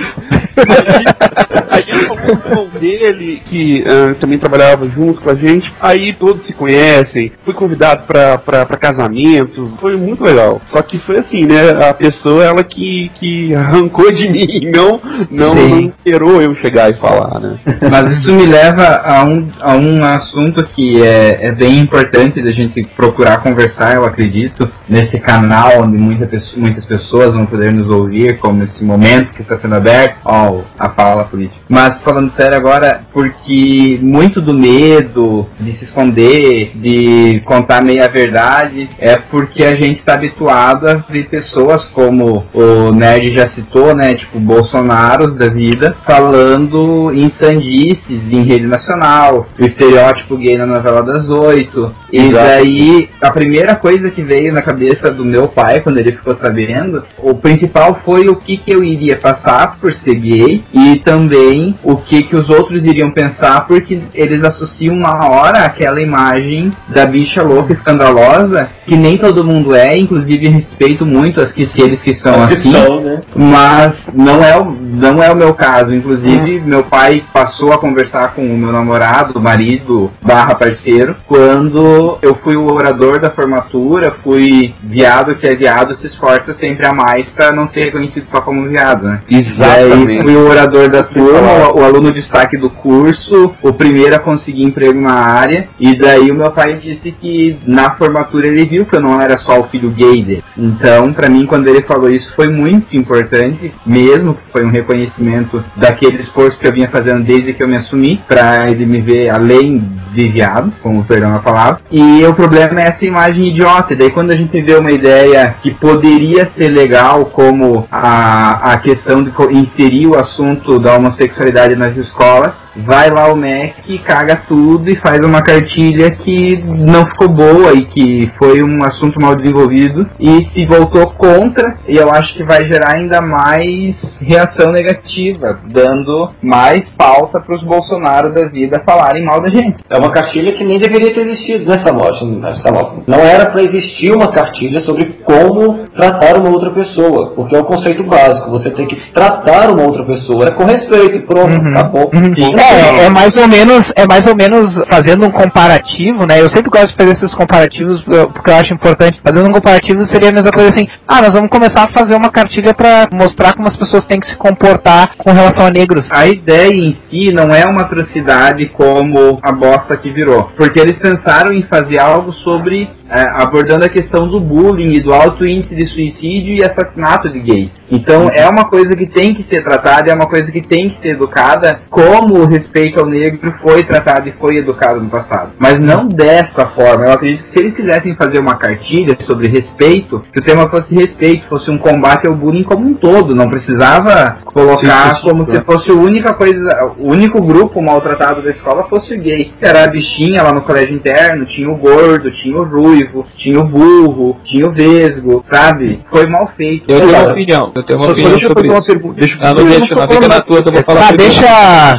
[1.68, 5.70] Aí, ele falou com o irmão dele, que ah, também trabalhava junto com a gente,
[5.78, 10.62] aí todos se conhecem, fui convidado pra, pra, pra casamento, foi muito legal.
[10.70, 15.00] Só que foi assim, né, a pessoa, ela que, que arrancou de mim, não,
[15.30, 17.58] não, não esperou eu chegar e falar, né.
[17.90, 22.50] Mas isso me leva a um, a um assunto que é, é bem importante da
[22.50, 26.26] gente procurar conversar, eu acredito, nesse canal onde muita
[26.56, 30.88] muitas pessoas vão poder nos ouvir, como esse momento que está sendo aberto, ó, a
[30.90, 31.60] fala política.
[31.68, 38.88] Mas falando sério agora, porque muito do medo de se esconder, de contar meia verdade,
[38.98, 44.14] é porque a gente está habituado a ver pessoas como o Nerd já citou, né,
[44.14, 51.02] tipo Bolsonaro da vida, falando em sandices em rede nacional, o estereótipo gay na novela
[51.02, 51.92] das oito.
[52.12, 52.32] E Exato.
[52.32, 57.02] daí, a primeira coisa que veio na cabeça do meu pai quando ele ficou sabendo,
[57.18, 61.96] o principal foi o que, que eu iria passar por ser gay e também o
[61.96, 67.42] que, que os outros iriam pensar, porque eles associam na hora aquela imagem da bicha
[67.42, 72.34] louca escandalosa, que nem todo mundo é, inclusive respeito muito as que aqueles que são
[72.44, 72.72] assim.
[73.00, 73.20] né?
[73.34, 75.94] Mas não é, o, não é o meu caso.
[75.94, 82.34] Inclusive, meu pai passou a conversar com o meu namorado, marido, barra parceiro, quando eu
[82.42, 87.26] fui o orador da formatura, fui viado que é viado, se esforça sempre a mais
[87.34, 89.20] pra não ser reconhecido só como viado, né?
[89.58, 94.18] Daí fui o orador da turma, o, o aluno destaque do curso, o primeiro a
[94.18, 98.84] conseguir emprego na área, e daí o meu pai disse que na formatura ele viu
[98.84, 100.44] que eu não era só o filho gay dele.
[100.56, 105.62] Então, pra mim, quando ele falou isso, foi muito importante, mesmo que foi um reconhecimento
[105.76, 109.28] daquele esforço que eu vinha fazendo desde que eu me assumi, pra ele me ver
[109.28, 109.82] além
[110.12, 111.80] de viado, como perdão a palavra.
[111.90, 113.92] E o problema é essa imagem idiota.
[113.92, 118.76] E daí quando a gente vê uma ideia que poderia ser legal, como a, a
[118.78, 121.35] questão de inserir o assunto da homossexualidade
[121.76, 127.28] nas escolas, vai lá o MEC, caga tudo e faz uma cartilha que não ficou
[127.28, 132.34] boa e que foi um assunto mal desenvolvido e se voltou contra e eu acho
[132.34, 138.82] que vai gerar ainda mais reação negativa, dando mais pauta para os Bolsonaro da vida
[138.86, 139.76] falarem mal da gente.
[139.88, 142.24] É uma cartilha que nem deveria ter existido nessa loja.
[142.24, 143.02] Nessa loja.
[143.06, 147.64] Não era para existir uma cartilha sobre como tratar uma outra pessoa, porque é o
[147.64, 148.50] conceito básico.
[148.50, 152.10] Você tem que tratar uma outra pessoa com respeito, e pronto, acabou.
[152.58, 156.40] É, é mais ou menos, é mais ou menos fazendo um comparativo, né?
[156.40, 159.20] Eu sempre gosto de fazer esses comparativos porque eu acho importante.
[159.24, 162.30] Fazendo um comparativo seria a mesma coisa assim, ah, nós vamos começar a fazer uma
[162.30, 166.04] cartilha pra mostrar como as pessoas têm que se comportar com relação a negros.
[166.10, 170.50] A ideia em si não é uma atrocidade como a bosta que virou.
[170.56, 172.88] Porque eles pensaram em fazer algo sobre.
[173.08, 177.40] Eh, abordando a questão do bullying e do alto índice de suicídio e assassinato de
[177.40, 177.70] gays.
[177.90, 181.00] Então é uma coisa que tem que ser tratada, é uma coisa que tem que
[181.00, 185.52] ser educada, como o respeito ao negro foi tratado e foi educado no passado.
[185.58, 187.04] Mas não dessa forma.
[187.04, 190.94] Eu acredito que se eles quisessem fazer uma cartilha sobre respeito, que o tema fosse
[190.94, 195.90] respeito, fosse um combate ao bullying como um todo, não precisava colocar como se fosse
[195.90, 199.52] a única coisa, o único grupo maltratado da escola fosse o gay.
[199.60, 202.64] Era a bichinha lá no colégio interno, tinha o gordo, tinha o
[202.96, 206.00] ruivo, tinha o burro, tinha o vesgo, sabe?
[206.10, 206.84] Foi mal feito.
[206.90, 209.20] Eu tenho uma opinião, eu tenho uma opinião deixa eu fazer uma pergunta.
[209.20, 211.32] Deixa, Ah, não eu deixa, não, fica na tua, que eu vou falar Ah, primeiro.
[211.34, 211.48] deixa.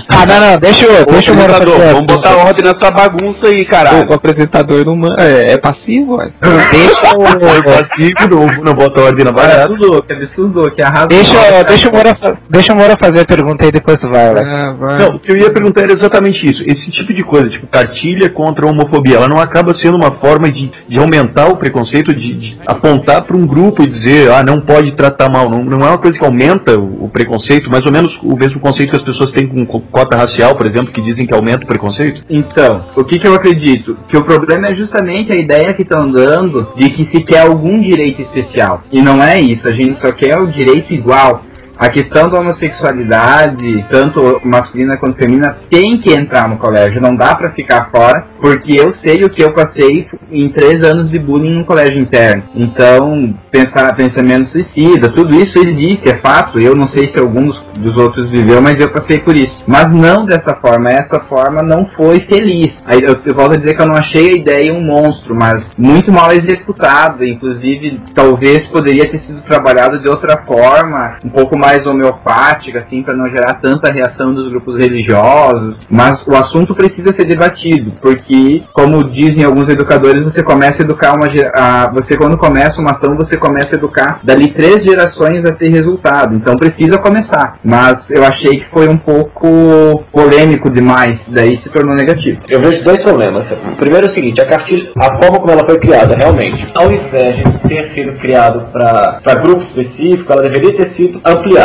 [0.10, 1.06] Ah, não, não, deixa o.
[1.12, 1.94] Deixa fazer.
[1.94, 4.10] vamos botar ordem nessa bagunça aí, caralho.
[4.10, 6.32] O apresentador não é, é passivo, ué.
[6.72, 7.24] Deixa o.
[7.64, 9.66] Passivo, não, bota ordem na barata.
[9.66, 11.08] Absurdou, que arrasou.
[11.10, 12.18] Deixa, deixa, o Moura,
[12.50, 14.28] deixa o Moura fazer a pergunta aí depois tu vai.
[14.28, 15.00] Ah, vai.
[15.00, 16.64] Não, o que eu ia perguntar era exatamente isso.
[16.66, 20.50] Esse tipo de coisa, tipo cartilha contra a homofobia, ela não acaba sendo uma forma
[20.52, 24.60] de, de aumentar o preconceito, de, de apontar para um grupo e dizer, ah, não
[24.62, 25.50] pode tratar mal.
[25.50, 28.60] Não, não é uma coisa que aumenta o, o preconceito, mais ou menos o mesmo
[28.60, 31.64] conceito que as pessoas têm com co- cota racial, por exemplo, que dizem que aumenta
[31.64, 32.22] o preconceito.
[32.30, 33.98] Então, o que, que eu acredito?
[34.08, 37.80] Que o problema é justamente a ideia que estão dando de que se quer algum
[37.80, 38.84] direito especial.
[38.92, 41.44] E não é isso, a gente só quer o direito igual.
[41.80, 47.36] A questão da homossexualidade, tanto masculina quanto feminina, tem que entrar no colégio, não dá
[47.36, 51.54] pra ficar fora, porque eu sei o que eu passei em três anos de bullying
[51.54, 52.44] no colégio interno.
[52.56, 56.60] Então, pensar pensamento suicida, tudo isso existe, é fato.
[56.60, 59.56] Eu não sei se algum dos, dos outros viveu, mas eu passei por isso.
[59.68, 62.74] Mas não dessa forma, essa forma não foi feliz.
[62.86, 65.64] Aí eu, eu volto a dizer que eu não achei a ideia um monstro, mas
[65.78, 67.26] muito mal executada.
[67.26, 73.16] Inclusive, talvez poderia ter sido trabalhado de outra forma, um pouco mais homeopática, assim, para
[73.16, 75.76] não gerar tanta reação dos grupos religiosos.
[75.90, 81.16] Mas o assunto precisa ser debatido, porque, como dizem alguns educadores, você começa a educar
[81.16, 85.54] uma a, você quando começa uma ação, você começa a educar dali três gerações a
[85.54, 86.36] ter resultado.
[86.36, 87.58] Então precisa começar.
[87.64, 92.40] Mas eu achei que foi um pouco polêmico demais, daí se tornou negativo.
[92.48, 93.46] Eu vejo dois problemas.
[93.74, 96.92] O primeiro é o seguinte, a cartilha, a forma como ela foi criada, realmente, ao
[96.92, 101.57] invés de ter sido criado para grupo específico, ela deveria ter sido ampliada,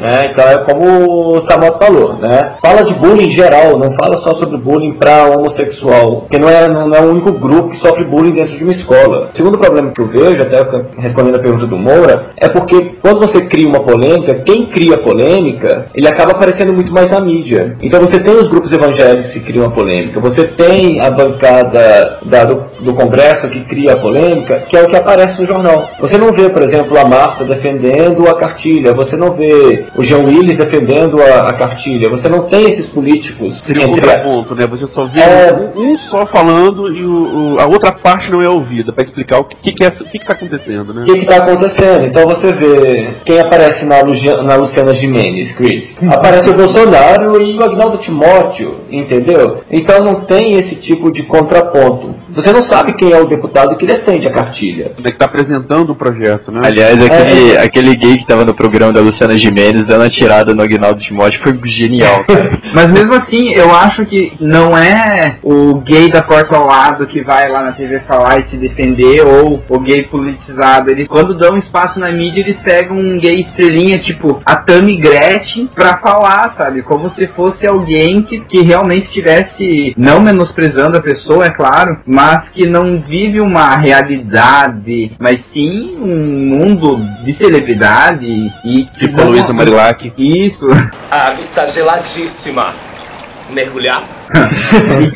[0.00, 0.30] né?
[0.32, 2.54] Então é como o Samuel falou, né?
[2.64, 6.90] Fala de bullying geral, não fala só sobre bullying para homossexual, porque não é, não
[6.92, 9.28] é o único grupo que sofre bullying dentro de uma escola.
[9.32, 10.58] O segundo problema que eu vejo, até
[10.98, 15.86] respondendo a pergunta do Moura, é porque quando você cria uma polêmica, quem cria polêmica,
[15.94, 17.76] ele acaba aparecendo muito mais na mídia.
[17.82, 22.44] Então você tem os grupos evangélicos que criam a polêmica, você tem a bancada da-
[22.44, 25.88] do, do Congresso que cria a polêmica, que é o que aparece no jornal.
[26.00, 30.24] Você não vê, por exemplo, a Marta defendendo a cartilha, você não vê o Jean
[30.24, 34.66] Willis defendendo a, a cartilha, você não tem esses políticos Seria um contraponto, né?
[34.66, 35.70] Você só vê É.
[35.76, 39.44] um, só falando e o, o- a outra parte não é ouvida, para explicar o
[39.44, 41.02] que, que, é, o que, que tá acontecendo, né?
[41.02, 42.06] o que está acontecendo.
[42.06, 45.84] Então você vê quem aparece na, Lugia- na Luciana Gimenez, Chris.
[46.10, 49.60] Aparece o Bolsonaro e o Agnaldo Timóteo, entendeu?
[49.70, 52.14] Então não tem esse tipo de contraponto.
[52.34, 54.92] Você não sabe quem é o deputado que defende a cartilha.
[55.02, 56.60] É que tá apresentando o projeto, né?
[56.64, 60.62] Aliás, aquele, aquele gay que tava no programa da Luciana Gimenez dando a tirada no
[60.62, 62.52] Agnaldo Timóteo foi genial, cara.
[62.74, 67.22] Mas mesmo assim, eu acho que não é o gay da porta ao lado que
[67.22, 70.90] vai lá na TV falar e se defender, ou o gay politizado.
[70.90, 75.68] Eles, quando dão espaço na mídia, eles pegam um gay estrelinha, tipo a Tammy Gretchen,
[75.74, 76.82] pra falar, sabe?
[76.82, 82.48] Como se fosse alguém que, que realmente estivesse, não menosprezando a pessoa, é claro, mas
[82.50, 88.26] que não vive uma realidade, mas sim um mundo de celebridade
[88.64, 90.12] e que A Luísa Marilac.
[90.16, 90.66] Isso.
[91.10, 92.72] A água está geladíssima.
[93.50, 94.02] Mergulhar?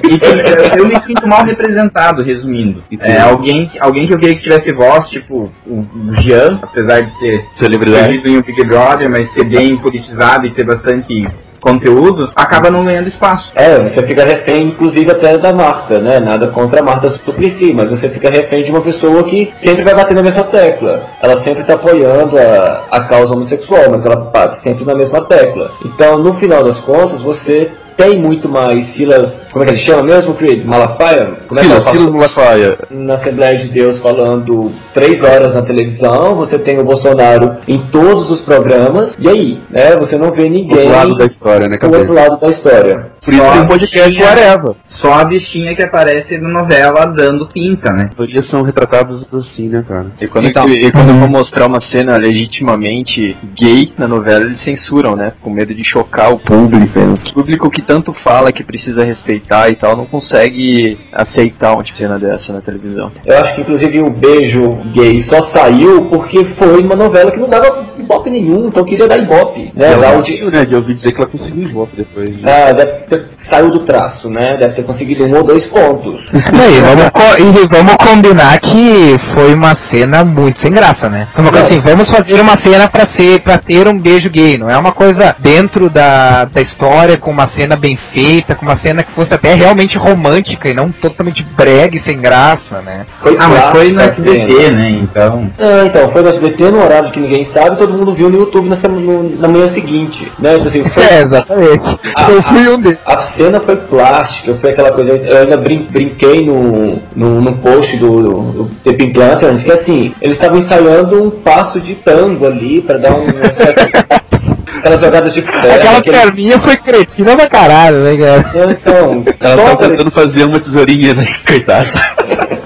[0.09, 2.83] e, e eu- me sinto mal representado, resumindo.
[3.01, 5.87] É, alguém, alguém que eu queria que tivesse voz, tipo o
[6.19, 8.23] Jean, apesar de ser Celebridade.
[8.25, 11.29] em um Big Brother, mas ser bem politizado e ter bastante
[11.63, 13.51] conteúdo, acaba não ganhando espaço.
[13.55, 16.21] É, você fica refém, inclusive, até da Marta, né?
[16.21, 19.95] Nada contra a Marta Suplicy, mas você fica refém de uma pessoa que sempre vai
[19.95, 21.03] bater na mesma tecla.
[21.23, 25.71] Ela sempre está apoiando a, a causa homossexual, mas ela bate sempre na mesma tecla.
[25.85, 27.71] Então, no final das contas, você
[28.03, 30.65] tem muito mais Silas, como é que ele chama mesmo, Creed?
[30.65, 31.31] Malafaia?
[31.47, 32.79] Como é que Silas, Malafaia.
[32.91, 38.31] na Assembleia de Deus falando três horas na televisão, você tem o Bolsonaro em todos
[38.31, 39.97] os programas, e aí, né?
[39.97, 43.07] Você não vê ninguém Do lado da história, né, do outro lado da história.
[43.25, 44.77] Por isso tem um podcast bichinha- Areva.
[45.05, 48.09] Só a bichinha que aparece na novela dando pinta, né?
[48.17, 50.07] Todos são retratados assim, né, cara?
[50.21, 50.69] E quando, Então.
[50.69, 55.33] e quando eu vou mostrar uma cena legitimamente gay na novela, eles censuram, né?
[55.41, 56.99] Com medo de chocar o público.
[57.01, 57.19] né?
[57.29, 62.17] O público que tanto fala que precisa respeitar e tal, não consegue aceitar uma cena
[62.19, 63.11] dessa na televisão.
[63.27, 67.49] Eu acho que inclusive o beijo gay só saiu porque foi uma novela que não
[67.49, 69.69] dava ibope nenhum, então queria dar ibope.
[69.75, 69.93] Né?
[69.93, 70.65] Ela Dar o conseguiu, né?
[70.65, 72.41] De ouvir dizer que ela conseguiu Ibope depois.
[72.41, 72.53] né?
[72.69, 74.57] Ah, deve ter saiu do traço, né?
[74.57, 76.21] Deve ter conseguido um ou dois pontos.
[76.33, 81.27] E vamos, co- e vamos combinar que foi uma cena muito sem graça, né?
[81.35, 84.79] Coisa assim, vamos fazer uma cena pra ser, para ter um beijo gay, não é
[84.79, 89.11] uma coisa dentro da, da história, com uma cena bem feita, com uma cena que
[89.13, 93.05] fosse até realmente romântica e não totalmente brega e sem graça, né?
[93.21, 94.91] Foi Ah, mas foi no SBT, né?
[95.03, 95.51] Então.
[95.59, 98.69] Ah, então, foi no SBT no horário que ninguém sabe, todo mundo viu no YouTube
[98.69, 100.55] na, sema- no- na manhã seguinte, né?
[100.57, 102.01] Então, assim, foi- É, exatamente.
[102.17, 102.99] Ah, Eu fui um deles.
[103.05, 105.13] A cena foi plástica, foi aquela coisa.
[105.17, 110.15] Eu ainda brin- brinquei no, no, no post do, do The Pink Lanterns, que assim,
[110.23, 113.27] eles estavam ensaiando um passo de tango ali pra dar um.
[114.79, 115.75] aquelas jogadas de perna.
[115.75, 118.71] Aquela aquele- perninha foi cretina pra caralho, né, cara?
[118.73, 121.27] Então, Ela só tá pra- tentando fazer uma tesourinha, né?
[121.47, 121.91] Coitado.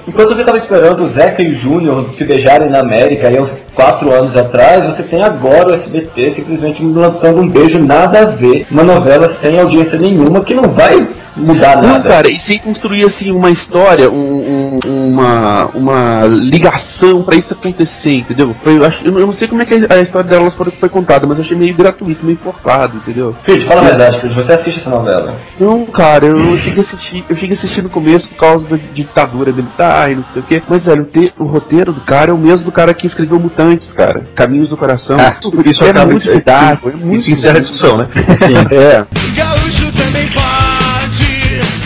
[0.06, 3.52] Enquanto você estava esperando o Zeca e o Júnior se beijarem na América aí uns
[3.76, 8.66] quatro anos atrás, você tem agora o SBT simplesmente lançando um beijo nada a ver.
[8.70, 11.06] Uma novela sem audiência nenhuma que não vai
[11.36, 12.08] mudar Não, nada.
[12.08, 17.90] cara, e sem construir assim uma história, um- um- uma, uma ligação pra isso acontecer,
[18.18, 18.54] entendeu?
[18.62, 20.88] Foi, eu, acho, eu não- não sei como é que a história delas foi, foi
[20.88, 23.34] contada, mas eu achei meio gratuito, meio forçado, entendeu?
[23.44, 25.34] Fred, fala a verdade, Fred, você assiste essa novela?
[25.60, 28.76] Não, cara, eu cheguei a assistir, eu cheguei a assistir no começo por causa da
[28.94, 30.62] ditadura militar e não sei o quê.
[30.68, 33.38] Mas, velho, o, te- o roteiro do cara é o mesmo do cara que escreveu
[33.38, 34.22] Mutantes, cara.
[34.34, 35.16] Caminhos do Coração.
[35.18, 38.06] Ah, por isso é acaba muito isso- verdade, foi muito isso encerra a discussão, né?
[38.72, 39.04] É.
[39.36, 40.75] Gaúcho também pode,
[41.58, 41.85] não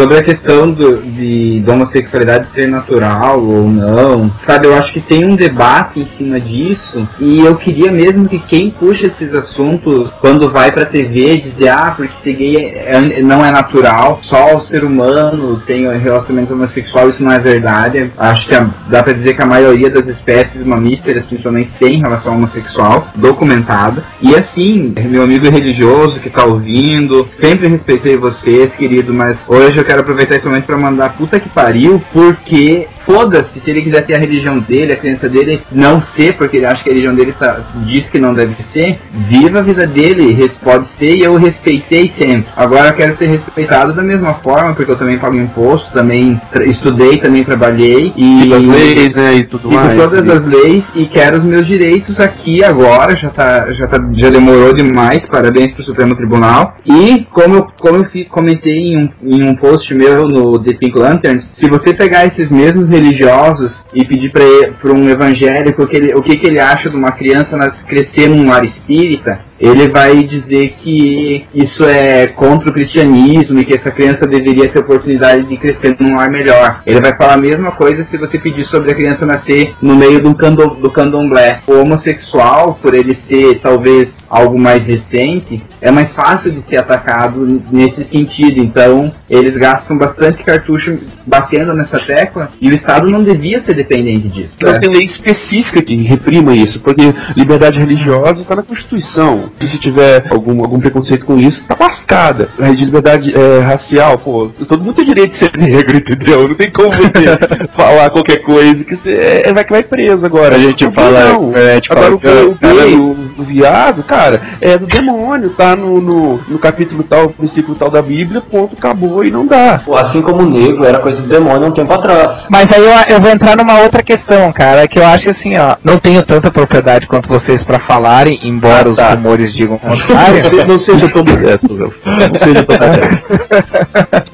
[0.00, 5.00] Sobre a questão do, de, da homossexualidade ser natural ou não, sabe, eu acho que
[5.02, 10.08] tem um debate em cima disso e eu queria mesmo que quem puxa esses assuntos
[10.18, 14.56] quando vai pra TV dizer, ah, porque ser gay é- é- não é natural, só
[14.56, 18.10] o ser humano tem um relacionamento homossexual, isso não é verdade.
[18.16, 22.36] Acho que a- dá pra dizer que a maioria das espécies mamíferas, principalmente, tem relação
[22.36, 24.02] homossexual documentada.
[24.22, 29.89] E assim, meu amigo religioso que tá ouvindo, sempre respeitei vocês, querido, mas hoje eu
[29.90, 34.14] quero aproveitar esse momento pra mandar puta que pariu, porque foda-se se ele quiser ter
[34.14, 37.34] a religião dele, a crença dele, não ser, porque ele acha que a religião dele
[37.36, 42.12] tá, diz que não deve ser, viva a vida dele, pode ser e eu respeitei
[42.16, 42.46] sempre.
[42.56, 47.16] Agora eu quero ser respeitado da mesma forma, porque eu também pago imposto, também estudei,
[47.16, 49.96] também trabalhei e, E as leis, né, e tudo e mais.
[49.98, 54.30] todas as leis e quero os meus direitos aqui agora, já tá, já tá, já
[54.30, 56.76] demorou demais, parabéns pro Supremo Tribunal.
[56.86, 60.98] E como eu, como eu comentei em um, em um post meu no The Pink
[60.98, 66.14] Lanterns, se você pegar esses mesmos religiosos e pedir pra um evangélico o que ele,
[66.14, 70.72] o que, que ele acha de uma criança crescer num lar espírita, ele vai dizer
[70.80, 75.96] que isso é contra o cristianismo e que essa criança deveria ter oportunidade de crescer
[76.00, 76.80] num lar melhor.
[76.86, 80.22] Ele vai falar a mesma coisa se você pedir sobre a criança nascer no meio
[80.22, 81.60] do, cando, do candomblé.
[81.66, 87.62] O homossexual, por ele ser talvez algo mais recente, é mais fácil de ser atacado
[87.70, 88.60] nesse sentido.
[88.60, 94.28] Então, eles gastam bastante cartucho batendo nessa tecla e o Estado não devia ser dependente
[94.28, 94.50] disso.
[94.60, 94.78] Não né?
[94.78, 99.49] tem lei específica que reprima isso, porque liberdade religiosa está na Constituição.
[99.60, 102.48] E se tiver algum, algum preconceito com isso, tá lascada.
[102.58, 106.48] A de liberdade é, racial, pô, todo mundo tem direito de ser negro, entendeu?
[106.48, 107.10] Não tem como você
[107.76, 110.56] falar qualquer coisa que você é, vai que vai preso agora.
[110.56, 111.52] A gente Não, fala- não.
[111.54, 116.00] gente agora fala o, gay, não- o, o viado, cara, é do demônio, tá no,
[116.00, 119.80] no, no capítulo tal, princípio tal da Bíblia, ponto, acabou e não dá.
[119.84, 122.40] Pô, Assim como o negro era coisa do demônio há um tempo atrás.
[122.50, 125.56] Mas aí eu, eu vou entrar numa outra questão, cara, que eu acho que assim,
[125.56, 129.08] ó, não tenho tanta propriedade quanto vocês pra falarem, embora Ah, tá.
[129.10, 130.66] os rumores digam o contrário.
[130.66, 131.94] Não seja tão direto, Léo.
[132.04, 133.24] Não seja tão direto.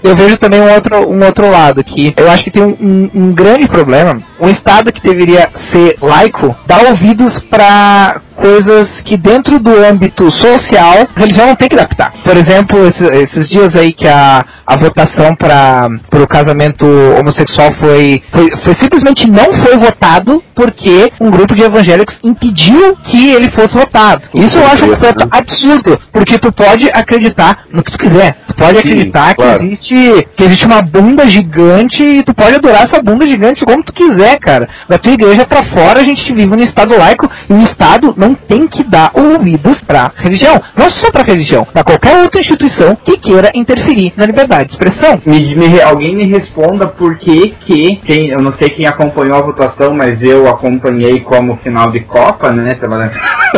[0.02, 3.10] eu vejo também um outro, um outro lado, que eu acho que tem um, um-
[3.14, 4.16] um grande problema.
[4.40, 11.09] Um Estado que deveria ser laico dá ouvidos para coisas que dentro do âmbito social,
[11.14, 12.12] a religião não tem que adaptar.
[12.22, 16.85] Por exemplo, esses, esses dias aí que a, a votação para o casamento
[17.18, 23.33] homossexual foi, foi, foi simplesmente não foi votado porque um grupo de evangélicos impediu que
[23.33, 24.22] ele fosse votado.
[24.35, 28.38] Isso eu acho um completo absurdo, porque tu pode acreditar no que tu quiser.
[28.46, 29.59] Tu pode acreditar claro.
[29.61, 33.83] que existe que existe uma bunda gigante e tu pode adorar essa bunda gigante como
[33.83, 34.68] tu quiser, cara.
[34.88, 38.25] Da tua igreja pra fora a gente vive num estado laico e o estado não
[38.34, 40.60] tem que dar ouvidos pra religião.
[40.76, 45.20] Não só pra religião, pra qualquer outra instituição que queira interferir na liberdade de expressão.
[45.26, 49.42] Me, me- alguém me responda por que que, quem, eu não sei quem acompanhou a
[49.42, 53.10] votação, mas eu acompanhei como final de Copa, né, pela,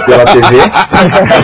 [0.06, 0.56] pela TV,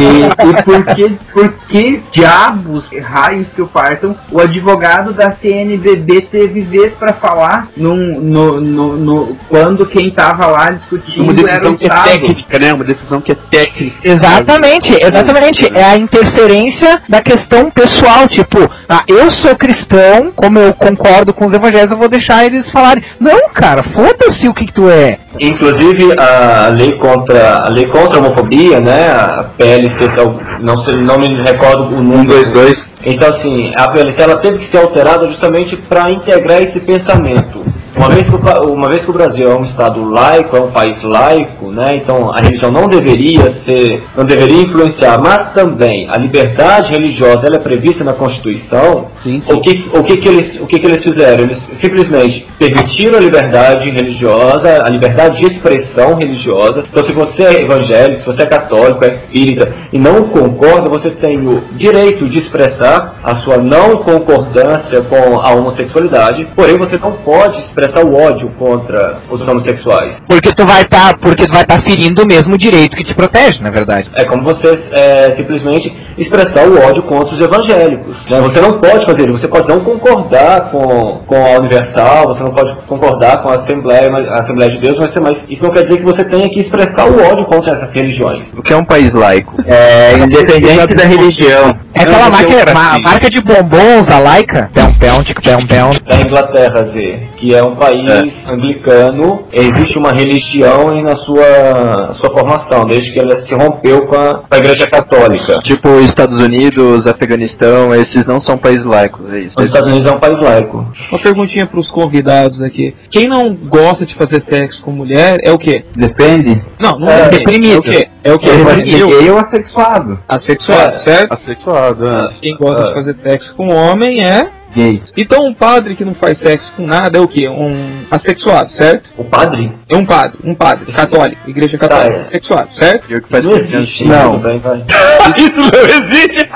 [0.00, 4.14] e, e por, que, por que diabos, raio homens que o partam.
[4.30, 10.46] O advogado da CNBB teve vez para falar num, no, no, no- quando quem tava
[10.46, 12.05] lá discutindo Uma era o decisão que é Estado.
[12.20, 12.72] técnica, né?
[12.74, 13.96] Uma decisão que é técnica.
[14.02, 15.72] Exatamente, exatamente.
[15.74, 21.46] É a interferência da questão pessoal, tipo, ah, eu sou cristão, como eu concordo com
[21.46, 23.02] os evangélicos, eu vou deixar eles falarem.
[23.20, 25.18] Não, cara, foda-se o que, que tu é.
[25.40, 29.10] Inclusive a lei contra a lei contra a homofobia, né?
[29.10, 32.52] A PLC, que é não, sei, não me recordo o número.
[32.52, 32.76] 2.
[33.04, 37.64] Então assim, a PLC ela teve que ser alterada justamente para integrar esse pensamento.
[37.97, 40.70] Uma vez, que o, uma vez que o Brasil é um estado laico, é um
[40.70, 41.97] país laico, né?
[41.97, 47.57] Então a religião não deveria ser, não deveria influenciar, mas também a liberdade religiosa ela
[47.57, 49.07] é prevista na Constituição.
[49.47, 51.45] O que, o que, que eles, o que, que eles fizeram?
[51.45, 56.84] Eles simplesmente permitiram a liberdade religiosa, a liberdade de expressão religiosa.
[56.90, 61.11] Então se você é evangélico, se você é católico, é espírita e não concorda, você
[61.11, 67.12] tem o direito de expressar a sua não concordância com a homossexualidade, porém você não
[67.12, 70.12] pode expressar o ódio contra os homossexuais.
[70.29, 73.61] Porque tu vai estar, porque tu vai estar ferindo o mesmo direito que te protege,
[73.62, 74.09] na verdade.
[74.14, 78.14] É como você é, simplesmente expressar o ódio contra os evangélicos.
[78.31, 78.41] né?
[78.41, 82.51] Você não pode fazer isso, você pode não concordar com, com a Universal, você não
[82.53, 85.85] pode concordar com a Assembleia, mas- a Assembleia de Deus, mas, mas isso não quer
[85.85, 88.43] dizer que você tenha que expressar o ódio contra essas religiões.
[88.57, 89.55] O que é um país laico?
[89.66, 91.75] É, independente da religião.
[91.95, 94.70] É aquela ma- marca de bombons, a Laika.
[94.72, 95.90] Pão, pão, tic, pão, pão.
[96.04, 102.30] Da Inglaterra, Zê, que é um país anglicano, existe uma religião aí na sua, sua
[102.30, 105.60] formação, desde que ela se rompeu com a, com a Igreja Católica.
[105.60, 109.52] Tipo, Estados Unidos, Afeganistão, esses não são países laicos, é isso.
[109.56, 110.86] Os Estados Unidos é um país laico.
[111.12, 112.94] Uma perguntinha pros convidados aqui.
[113.10, 115.84] Quem não gosta de fazer sexo com mulher é o quê?
[115.94, 116.60] Depende.
[116.80, 117.76] Não, não É, é, deprimido.
[117.76, 118.08] É o quê?
[118.25, 120.18] É o ser Eu- gay ou assexuado.
[120.29, 121.35] Assexuado, certo?
[121.35, 122.31] Assexuado, né?
[122.41, 125.01] Quem gosta de fazer sexo com homem é Gay.
[125.16, 127.47] Então um padre que não faz sexo com nada é o quê?
[127.49, 127.72] Um
[128.11, 129.09] assexuado, certo?
[129.16, 129.70] O padre?
[129.89, 132.27] É um padre, um padre, católico, igreja católica, Tá, é.
[132.27, 133.05] assexuado, certo?
[133.09, 134.05] Eu que faz Não existe.
[134.05, 134.35] Não.
[135.37, 136.49] Isso não existe!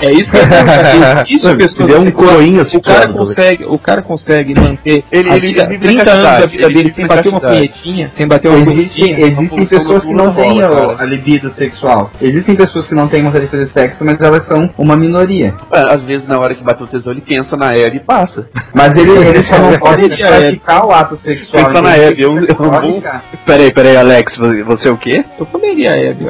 [0.00, 3.78] É isso que eu Isso é pessoas Ele é um coroinha o cara consegue, o
[3.78, 6.74] cara consegue manter Ele- a ele- vida, ele vive na 30 anos da vida ele
[6.74, 9.26] dele sem bater uma punhetinha, sem bater uma Existe, punhetinha.
[9.26, 12.10] existem pessoas que não têm a libido sexual.
[12.22, 15.54] Existem pessoas que não têm vontade de fazer sexo, mas elas são uma minoria.
[15.72, 18.46] É, Às vezes, na hora que bate o tesão, ele pensa na Eve e passa.
[18.74, 20.16] Mas ele, ele só não pode É.
[20.16, 21.64] praticar o ato sexual.
[21.66, 23.24] Pensa na Hebe, é um- é um pode bom- ficar.
[23.44, 25.24] Peraí, peraí, Alex, você, você é o quê?
[25.40, 26.26] Eu comeria a Hebe.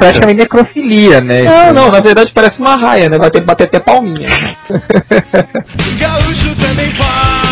[0.00, 1.42] Praticamente necrofilia, né?
[1.42, 3.18] Não, não, na verdade parece uma raia, né?
[3.18, 4.30] Vai ter que bater até palminha.
[6.00, 7.49] Gaúcho também pode,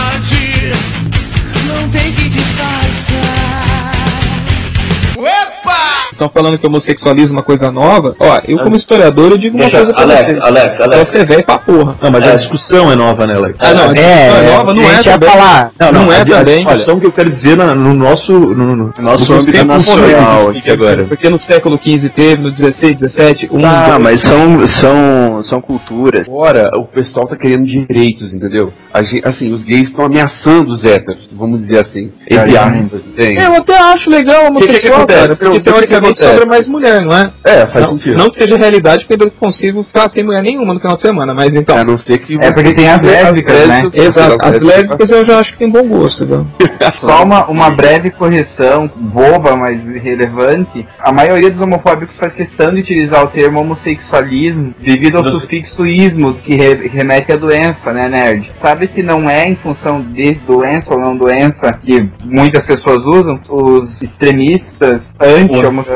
[6.18, 8.16] Estão falando que homossexualismo é uma coisa nova.
[8.18, 10.40] Ó, eu como historiador eu digo uma Deixa, coisa pra Alex, vocês.
[10.42, 11.10] Alex, Alex.
[11.12, 11.96] Você é velho pra porra.
[12.02, 12.32] Não, mas É.
[12.32, 13.54] a discussão é nova, né, Alex?
[13.60, 15.28] Ah, não, a discussão é, nova, não é também.
[15.30, 15.70] falar.
[15.78, 16.66] Não, não, é a, também.
[16.66, 18.32] A discussão que eu quero dizer na- no nosso...
[18.32, 21.04] No, no, Nosso no âmbito tempo nacional moderno aqui agora.
[21.04, 23.64] Porque no século XV teve, no 16, 17, um.
[23.64, 26.22] Ah, dois, mas são, são, são culturas.
[26.26, 28.72] Agora, o pessoal tá querendo direitos, entendeu?
[28.92, 32.10] Assim, os gays estão ameaçando os héteros, vamos dizer assim.
[32.28, 33.38] Entre aspas, entende?
[33.40, 35.20] Eu até acho legal a Que que que homossexual, acontece?
[35.20, 37.30] cara, porque teoricamente sobra mais mulher, não é?
[37.44, 38.16] É, faz Não, sentido.
[38.18, 41.34] não que seja realidade, porque eu consigo ficar sem mulher nenhuma no final de semana,
[41.34, 41.76] mas então.
[41.76, 42.36] A não ser que...
[42.40, 43.82] É porque tem as lésbicas, né?
[43.92, 46.46] Exato, as lésbicas eu já acho que tem bom gosto, viu?
[47.00, 50.86] Só uma, uma breve correção, boba, mas relevante.
[51.00, 56.34] A maioria dos homofóbicos faz questão de utilizar o termo homossexualismo devido ao sufixo ismo,
[56.34, 58.50] que re- remete à doença, né, nerd?
[58.60, 63.38] Sabe que não é em função de doença ou não doença que muitas pessoas usam?
[63.48, 65.00] Os extremistas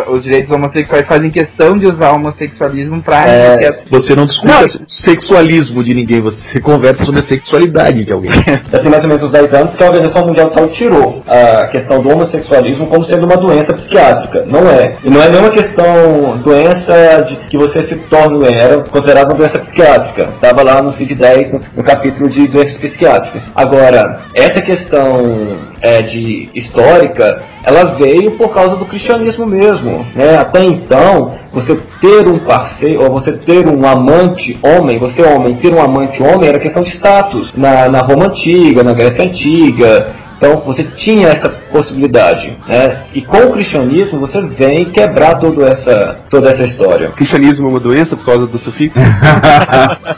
[0.02, 4.80] anti os direitos homossexuais fazem questão de usar o homossexualismo pra É, você não discute
[5.04, 8.30] sexualismo de ninguém, você conversa sobre a sexualidade de alguém.
[8.70, 11.22] Já tem mais ou menos uns 10 anos que a Organização Mundial de Saúde tirou
[11.26, 14.44] a questão do homossexualismo como sendo uma doença psiquiátrica.
[14.46, 14.92] Não é.
[15.04, 19.58] E não é nenhuma questão doença de que você se torna, era considerada uma doença
[19.58, 20.28] psiquiátrica.
[20.34, 23.42] Estava lá no CID 10, no, no capítulo de doenças psiquiátricas.
[23.54, 30.06] Agora, essa questão é, de histórica, ela veio por causa do cristianismo mesmo.
[30.14, 30.36] Né?
[30.38, 35.74] Até então, você ter um parceiro, ou você ter um amante homem, você homem, ter
[35.74, 37.50] um amante homem era questão de status.
[37.54, 43.04] Na, na Roma Antiga, na Grécia Antiga, então você tinha essa possibilidade, né?
[43.14, 47.10] E com o cristianismo você vem quebrar toda essa toda essa história.
[47.10, 48.98] O cristianismo é uma doença por causa do sufixo?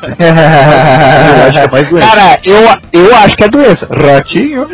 [0.00, 2.06] acho que é mais doença.
[2.06, 2.60] Cara, eu,
[2.92, 3.88] eu acho que é doença.
[3.90, 4.68] Ratinho.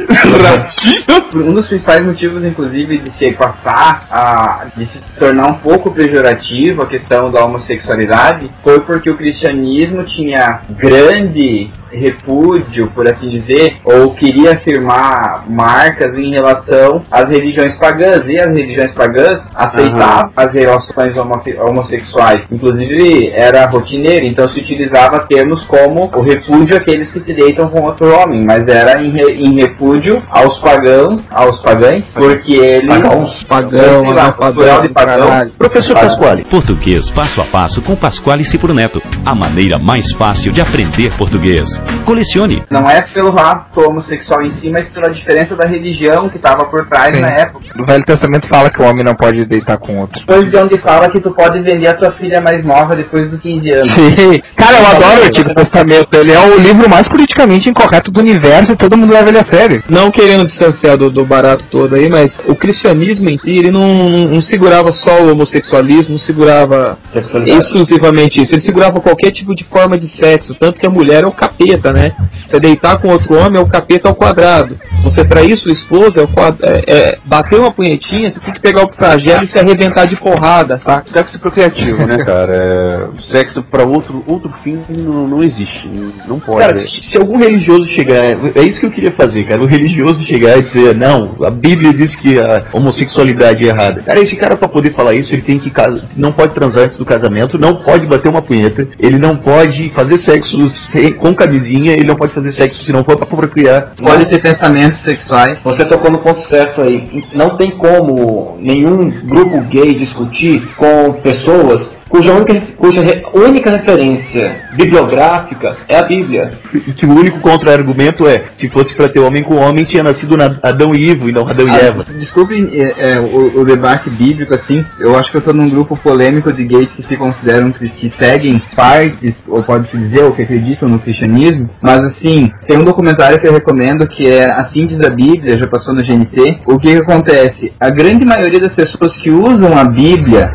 [1.35, 4.67] Um dos principais motivos, inclusive, de se passar a.
[4.77, 10.61] de se tornar um pouco pejorativo a questão da homossexualidade foi porque o cristianismo tinha
[10.71, 18.25] grande repúdio, por assim dizer, ou queria afirmar marcas em relação às religiões pagãs.
[18.27, 22.43] E as religiões pagãs aceitavam as relações homosse- homossexuais.
[22.51, 27.83] Inclusive, era rotineiro, então se utilizava termos como o repúdio àqueles que se deitam com
[27.83, 32.89] outro homem, mas era em, re- em repúdio aos pagãos, aos pagães, porque eles...
[32.89, 33.43] Pagãos?
[33.45, 35.51] Pagão, sei lá, de pagão.
[35.59, 36.45] Professor Pasquale.
[36.45, 39.03] Português passo a passo com Pasquale Cipro Neto.
[39.25, 41.81] A maneira mais fácil de aprender português.
[42.05, 42.63] Colecione.
[42.71, 46.87] Não é pelo ato homossexual em si, mas pela diferença da religião que estava por
[46.87, 47.23] trás Sim.
[47.23, 47.65] na época.
[47.79, 50.21] O Velho Testamento fala que o homem não pode deitar com outro.
[50.21, 53.41] Depois de onde fala que tu pode vender a tua filha mais nova depois dos
[53.41, 53.95] 15 anos.
[53.95, 54.43] Sim.
[54.57, 56.09] Cara, eu adoro o Antigo Testamento.
[56.15, 59.45] Ele é o livro mais politicamente incorreto do universo e todo mundo leva ele a
[59.45, 59.83] sério.
[59.89, 63.89] Não querendo distanciar do, do barato todo aí, mas o cristianismo em si, ele não,
[64.29, 66.99] não segurava só o homossexualismo, não segurava
[67.47, 68.55] exclusivamente isso.
[68.55, 71.93] Ele segurava qualquer tipo de forma de sexo, tanto que a mulher é o capeta,
[71.93, 72.13] né?
[72.49, 74.79] Você deitar com outro homem é o capeta ao quadrado.
[75.05, 76.57] Você trair sua esposa é, o quad...
[76.63, 80.17] é, é bater uma punhetinha, você tem que pegar o flagelo e se arrebentar de
[80.17, 81.03] porrada, tá?
[81.13, 82.55] Sexo procriativo, né, cara?
[82.55, 85.91] É, sexo pra outro, outro fim não, não existe.
[86.29, 86.61] Não pode.
[86.61, 88.17] Cara, se algum religioso chegar,
[88.55, 89.61] é isso que eu queria fazer, cara.
[89.61, 94.03] O religioso chegar e dizer, não, a Bíblia diz que a homossexualidade é errada.
[94.03, 95.71] Cara, esse cara pra poder falar isso, ele tem que
[96.17, 100.21] não pode transar antes do casamento, não pode bater uma punheta, ele não pode fazer
[100.21, 103.93] sexo sem- com camisinha, ele não pode fazer sexo se não for pra procriar.
[103.97, 105.59] Pode ter pensamentos sexuais.
[105.65, 107.25] Você tocou no ponto certo aí.
[107.35, 114.57] Não tem como nenhum grupo gay discutir com pessoas cuja única, cuja re- única referência
[114.77, 116.51] bibliográfica é a Bíblia.
[116.75, 120.37] E que o único contra-argumento é, se fosse pra ter homem com homem, tinha nascido
[120.37, 122.05] na Adão e Ivo e não Adão e Eva.
[122.09, 125.69] Ah, desculpe é, é, o, o debate bíblico, assim, eu acho que eu tô num
[125.71, 130.33] grupo polêmico de gays que se consideram cri- que seguem partes, ou pode-se dizer, ou
[130.33, 134.87] que acreditam no cristianismo, mas assim, tem um documentário que eu recomendo que é Assim
[134.87, 136.59] diz a Bíblia, já passou no GNT.
[136.67, 137.73] O que, que acontece?
[137.81, 140.51] A grande maioria das pessoas que usam a Bíblia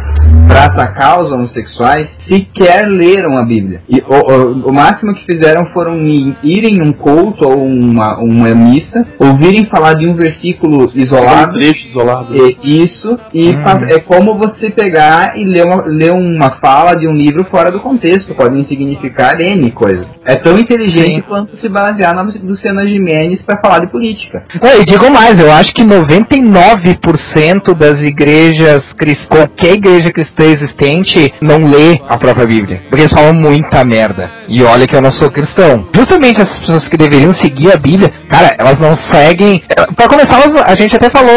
[0.47, 3.82] para atacar os homossexuais sequer leram a Bíblia.
[3.89, 8.53] E o, o- o máximo que fizeram foram ir, irem num culto ou uma, uma
[8.55, 11.55] missa, ouvirem falar de um versículo isolado.
[11.55, 12.28] Um trecho isolado.
[12.36, 13.63] E- isso, e Hum.
[13.89, 17.80] é como você pegar e ler uma, ler uma fala de um livro fora do
[17.80, 18.34] contexto.
[18.36, 20.05] Podem significar N coisas.
[20.26, 24.43] É tão inteligente quanto se basear na Luciana Gimenez para falar de política.
[24.61, 28.82] É, e digo mais, eu acho que 99% das igrejas,
[29.30, 32.82] qualquer igreja cristã existente, não lê a própria Bíblia.
[32.89, 34.30] Porque eles falam muita merda.
[34.47, 35.88] E olha que eu não sou cristão.
[35.93, 39.63] Justamente as pessoas que deveriam seguir a Bíblia, cara, elas não seguem.
[39.95, 41.32] Pra começar, a gente até falou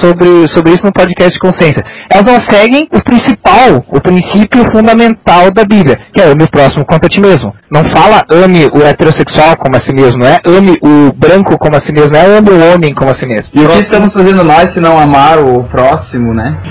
[0.00, 1.84] sobre, sobre isso no podcast de consciência.
[2.10, 6.84] Elas não seguem o principal, o princípio fundamental da Bíblia, que é ame o próximo
[6.84, 7.54] quanto a ti mesmo.
[7.70, 11.76] Não fala ame o heterossexual como a si mesmo, não é ame o branco como
[11.76, 13.50] a si mesmo, não é ame o homem como a si mesmo.
[13.52, 16.54] E o que estamos fazendo nós se não amar o próximo, né?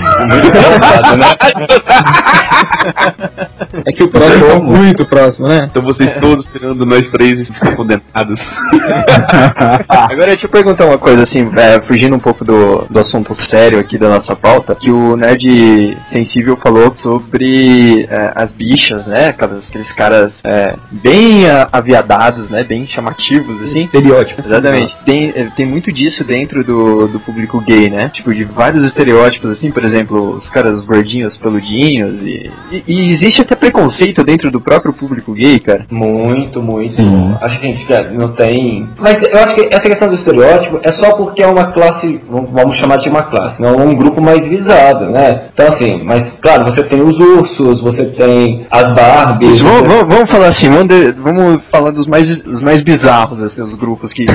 [3.84, 5.68] É que o próximo é muito próximo, né?
[5.70, 8.40] Então vocês todos tirando nós três condenados.
[9.88, 13.78] Agora deixa eu perguntar uma coisa assim, é, fugindo um pouco do, do assunto sério
[13.78, 19.28] aqui da nossa pauta, que o Nerd Sensível falou sobre é, as bichas, né?
[19.28, 22.62] Aquelas, aqueles caras é, bem aviadados, né?
[22.62, 23.84] Bem chamativos, assim.
[23.84, 24.42] Estereótipo.
[24.44, 24.94] Exatamente.
[25.04, 28.10] Tem, é, tem muito disso dentro do, do público gay, né?
[28.12, 33.40] Tipo, de vários estereótipos, assim, por exemplo, os caras gordinhos, peludinhos, e, e, e existe
[33.42, 35.86] até preconceito dentro do próprio público gay, cara.
[35.90, 37.00] Muito, muito.
[37.40, 38.88] Acho que a gente cara, não tem.
[38.98, 42.74] Mas eu acho que essa questão do estereótipo é só porque é uma classe, vamos-
[42.78, 45.44] chamar de uma classe, não um grupo mais visado, né?
[45.54, 49.60] Então assim, mas claro, você tem os ursos, você tem as Barbies.
[49.60, 53.40] Vamos, você- vamos- vamos falar assim, vamos, de- vamos falar dos mais, os mais bizarros,
[53.42, 54.26] assim, os grupos que.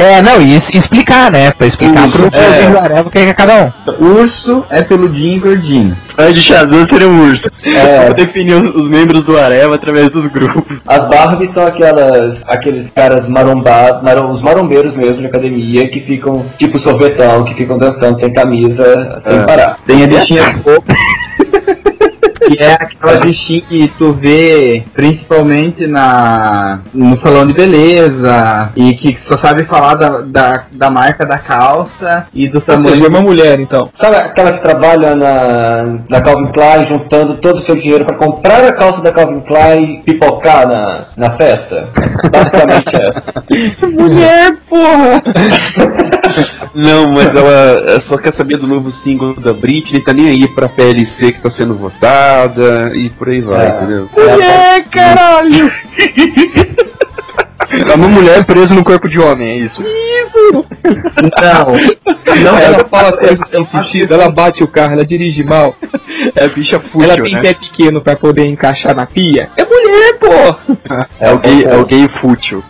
[0.00, 1.50] É, não, e explicar, né?
[1.50, 2.38] Pra explicar pro é.
[2.38, 2.78] é.
[2.78, 4.04] Areva o que é cada um.
[4.04, 5.96] Urso é peludinho e gordinho.
[6.14, 7.50] Fred Shazam seria um urso.
[7.64, 8.06] É.
[8.06, 10.82] Vou definir os, os membros do Areva através dos grupos.
[10.86, 16.44] As Barbies são aquelas, aqueles caras marombados, marom, os marombeiros mesmo de academia que ficam
[16.58, 19.42] tipo sorvetão, que ficam dançando sem camisa, sem É.
[19.42, 19.78] parar.
[19.86, 20.60] Tem a bichinha
[22.46, 29.18] Que é aquela bichinha que tu vê principalmente na no salão de beleza e que
[29.28, 33.04] só sabe falar da, da, da marca da calça e do tamanho.
[33.04, 33.88] é uma mulher, então.
[34.00, 38.64] Sabe aquela que trabalha na, na Calvin Klein juntando todo o seu dinheiro pra comprar
[38.64, 41.88] a calça da Calvin Klein e pipocar na, na festa?
[42.30, 43.86] Basicamente essa.
[43.88, 45.22] Mulher, porra!
[46.74, 50.68] Não, mas ela só quer saber do novo single da Britney, tá nem aí pra
[50.68, 53.70] PLC que tá sendo votada e por aí vai, É.
[53.70, 54.08] entendeu?
[54.16, 55.72] Mulher, caralho!
[57.70, 59.82] É uma mulher presa no corpo de homem, é isso.
[60.52, 65.74] Não, Não, ela fala coisa sem sentido, ela bate o carro, ela dirige mal.
[66.34, 67.40] É bicha fútil, Ela tem né?
[67.40, 69.48] pé pequeno pra poder encaixar na pia.
[69.56, 70.94] É mulher, pô!
[71.18, 72.62] É o gay, é o gay fútil.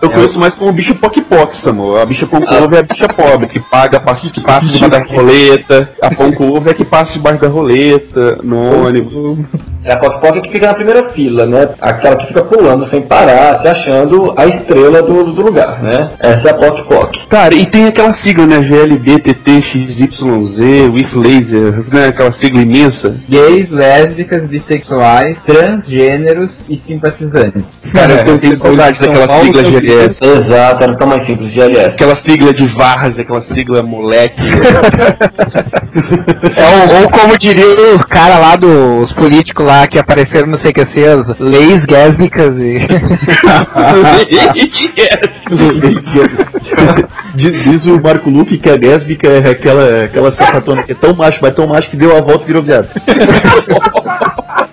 [0.00, 1.96] Eu conheço mais como bicho poc-poc, Samu.
[1.96, 4.90] A bicha pão com ovo é a bicha pobre, que paga, passa, que passa debaixo
[4.90, 5.90] da roleta.
[6.00, 9.38] A pão com ovo é que passa debaixo da roleta, no ônibus.
[9.84, 11.68] É a Poc que fica na primeira fila, né?
[11.80, 16.10] Aquela que fica pulando sem parar, se achando a estrela do, do lugar, né?
[16.20, 17.16] Essa é a Poc Poc.
[17.28, 18.60] Cara, e tem aquela sigla, né?
[18.60, 22.08] GLB, TT, XYZ, with laser, né?
[22.08, 23.16] Aquela sigla imensa.
[23.28, 27.84] gays, lésbicas, bissexuais, transgêneros e simpatizantes.
[27.92, 30.16] Cara, eu tenho saudade daquela sigla GLS.
[30.20, 31.86] Exato, era tão mais simples, GLS.
[31.86, 34.40] Aquela sigla de Varras, aquela sigla moleque.
[35.94, 41.04] É, ou, ou como diria os caras lá dos políticos lá que apareceram no CQC,
[41.04, 42.80] as leis gásmicas e.
[47.34, 51.14] Diz, diz o Marco Luque que a lésbica é aquela, aquela sapatona que é tão
[51.14, 52.88] macho, mas tão macho que deu a volta e virou viado.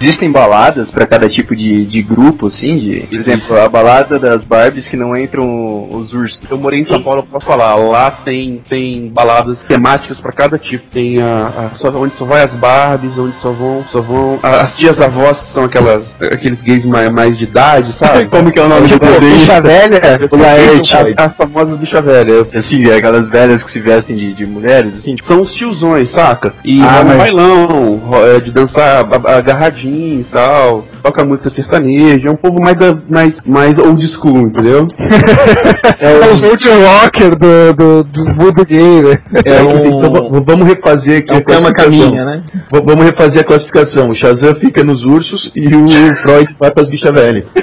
[0.00, 4.42] Existem baladas pra cada tipo de, de grupo, assim, de, por exemplo, a balada das
[4.46, 6.38] Barbies que não entram os ursos.
[6.50, 7.74] Eu morei em São Paulo, eu posso falar.
[7.76, 10.84] Lá tem, tem baladas temáticas pra cada tipo.
[10.92, 14.62] Tem a, a- só, onde só vai as Barbies, onde só vão, só vão a-
[14.62, 18.26] as tias avós que são aquelas aqueles gays mais, mais de idade, sabe?
[18.30, 19.38] Como que é o nome do desenho?
[19.38, 20.00] Bicha velha?
[20.32, 22.46] Laerte, as famosas bicha velha.
[22.54, 26.52] Assim, aquelas velhas que se vestem de, de mulheres, assim, tipo, São os tiozões, saca?
[26.64, 28.00] E Ah, mas- bailão,
[28.36, 29.38] é, de dançar a-
[29.86, 30.84] agarradinho e tal.
[31.02, 32.76] Toca música sertaneja, é um povo mais,
[33.08, 34.86] mais, mais old school, entendeu?
[35.98, 39.18] É o Ultra Rocker do, do, do mundo gay, né?
[39.44, 39.86] É um...
[39.98, 42.00] Então vamos refazer aqui É a o Cama classificação.
[42.10, 42.42] Caminha, né?
[42.72, 44.10] V- Vamos refazer a classificação.
[44.10, 45.88] O Shazam fica nos ursos e o
[46.22, 47.44] Freud vai pras bichas velhas.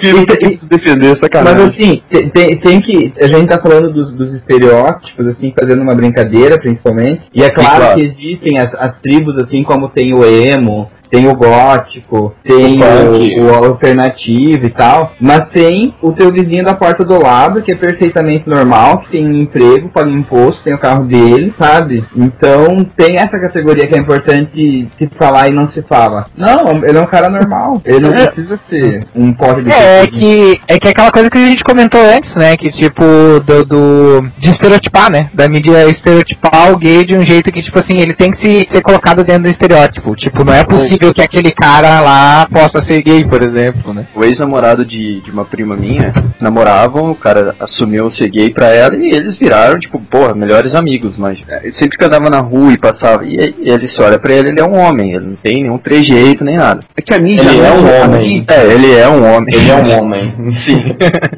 [0.00, 1.68] Que não tem que se defender, Mas sacanagem.
[1.68, 3.12] assim, te- tem, tem que.
[3.20, 7.22] A gente tá falando dos, dos estereótipos, assim, fazendo uma brincadeira, principalmente.
[7.34, 8.00] E é claro, claro.
[8.00, 13.42] que existem as, as tribos, assim, como tem o emo, tem o gótico, tem O
[13.42, 15.12] o, o alternativo e tal.
[15.20, 19.26] Mas tem o teu vizinho da porta do lado, que é perfeitamente normal, que tem
[19.26, 22.04] um emprego, paga imposto, tem o carro dele, sabe?
[22.16, 26.26] Então tem essa categoria que é importante se falar e não se fala.
[26.36, 27.80] Não, ele é um cara normal.
[27.84, 31.30] Ele não precisa ser um pote de É, é que é que é aquela coisa
[31.30, 32.56] que a gente comentou antes, né?
[32.56, 33.02] Que tipo,
[33.44, 35.28] do, do- de estereotipar, né?
[35.32, 38.68] Da mídia estereotipar o gay de um jeito que, tipo assim, ele tem que se,
[38.72, 40.14] ser colocado dentro do estereótipo.
[40.16, 44.06] Tipo, não é possível que aquele cara lá possa ser gay, por exemplo, né?
[44.14, 48.96] O ex-namorado de, de uma prima minha namoravam, o cara assumiu ser gay pra ela
[48.96, 52.78] e eles viraram, tipo, porra, melhores amigos, mas é, sempre que andava na rua e
[52.78, 55.62] passava, e aí ele se olha pra ele, ele é um homem, ele não tem
[55.62, 56.82] nenhum trejeito nem nada.
[56.96, 58.44] É que a mídia Ele é um homem.
[58.48, 59.54] É, ele é um homem.
[59.54, 60.34] Ele é um homem.
[60.66, 60.84] Sim.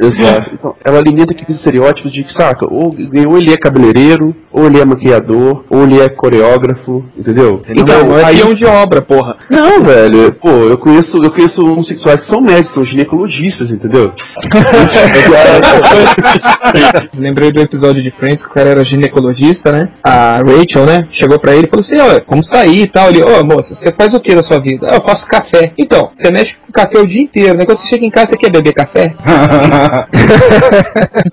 [0.00, 0.50] Exato.
[0.54, 2.94] Então, ela alimenta aqueles estereótipos de que, saca, ou,
[3.28, 7.62] ou ele é cabeleireiro, ou ele é maquiador, ou ele é coreógrafo, entendeu?
[7.68, 9.36] Então, não é aí, peão de obra, porra.
[9.50, 14.12] Não, velho, pô, eu conheço, eu conheço homossexuais que são médicos, são ginecologistas, entendeu?
[17.18, 19.88] Lembrei do episódio de Friends que o cara era ginecologista, né?
[20.04, 21.08] A Rachel, né?
[21.10, 23.08] Chegou pra ele e falou assim: Ó, como sair e tal?
[23.08, 24.86] Ele, ô moça, você faz o que da sua vida?
[24.90, 25.72] "Ah, eu faço café.
[25.76, 27.64] Então, você mexe com café o dia inteiro, né?
[27.64, 29.12] Quando você chega em casa, você quer beber café?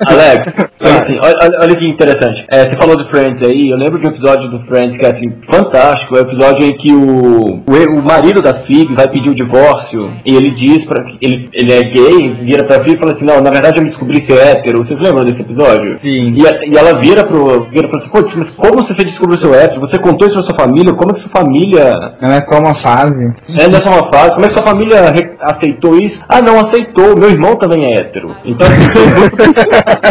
[0.07, 0.47] Alex,
[0.81, 2.43] assim, olha, olha- que interessante.
[2.51, 5.11] É, você falou do Friends aí, eu lembro de um episódio do Friends que é
[5.15, 6.17] assim, fantástico.
[6.17, 10.11] É o episódio em que o, o, o marido da Phoebe vai pedir o divórcio
[10.25, 13.41] e ele diz pra ele, ele é gay, vira pra Phoebe e fala assim, não,
[13.41, 14.79] na verdade eu me descobri ser hétero.
[14.79, 15.97] Vocês lembram desse episódio?
[16.01, 16.35] Sim.
[16.35, 17.61] E, e ela vira pro.
[17.61, 19.81] vira pra assim, pô, mas como você fez descobrir seu hétero?
[19.81, 20.93] Você contou isso pra sua família?
[20.93, 23.33] Como é que sua família Não é só uma fase.
[23.49, 24.95] é nessa uma fase, como é que sua família
[25.39, 26.17] aceitou isso?
[26.27, 27.17] Ah, não aceitou.
[27.17, 28.31] Meu irmão também é hétero.
[28.45, 28.67] Então,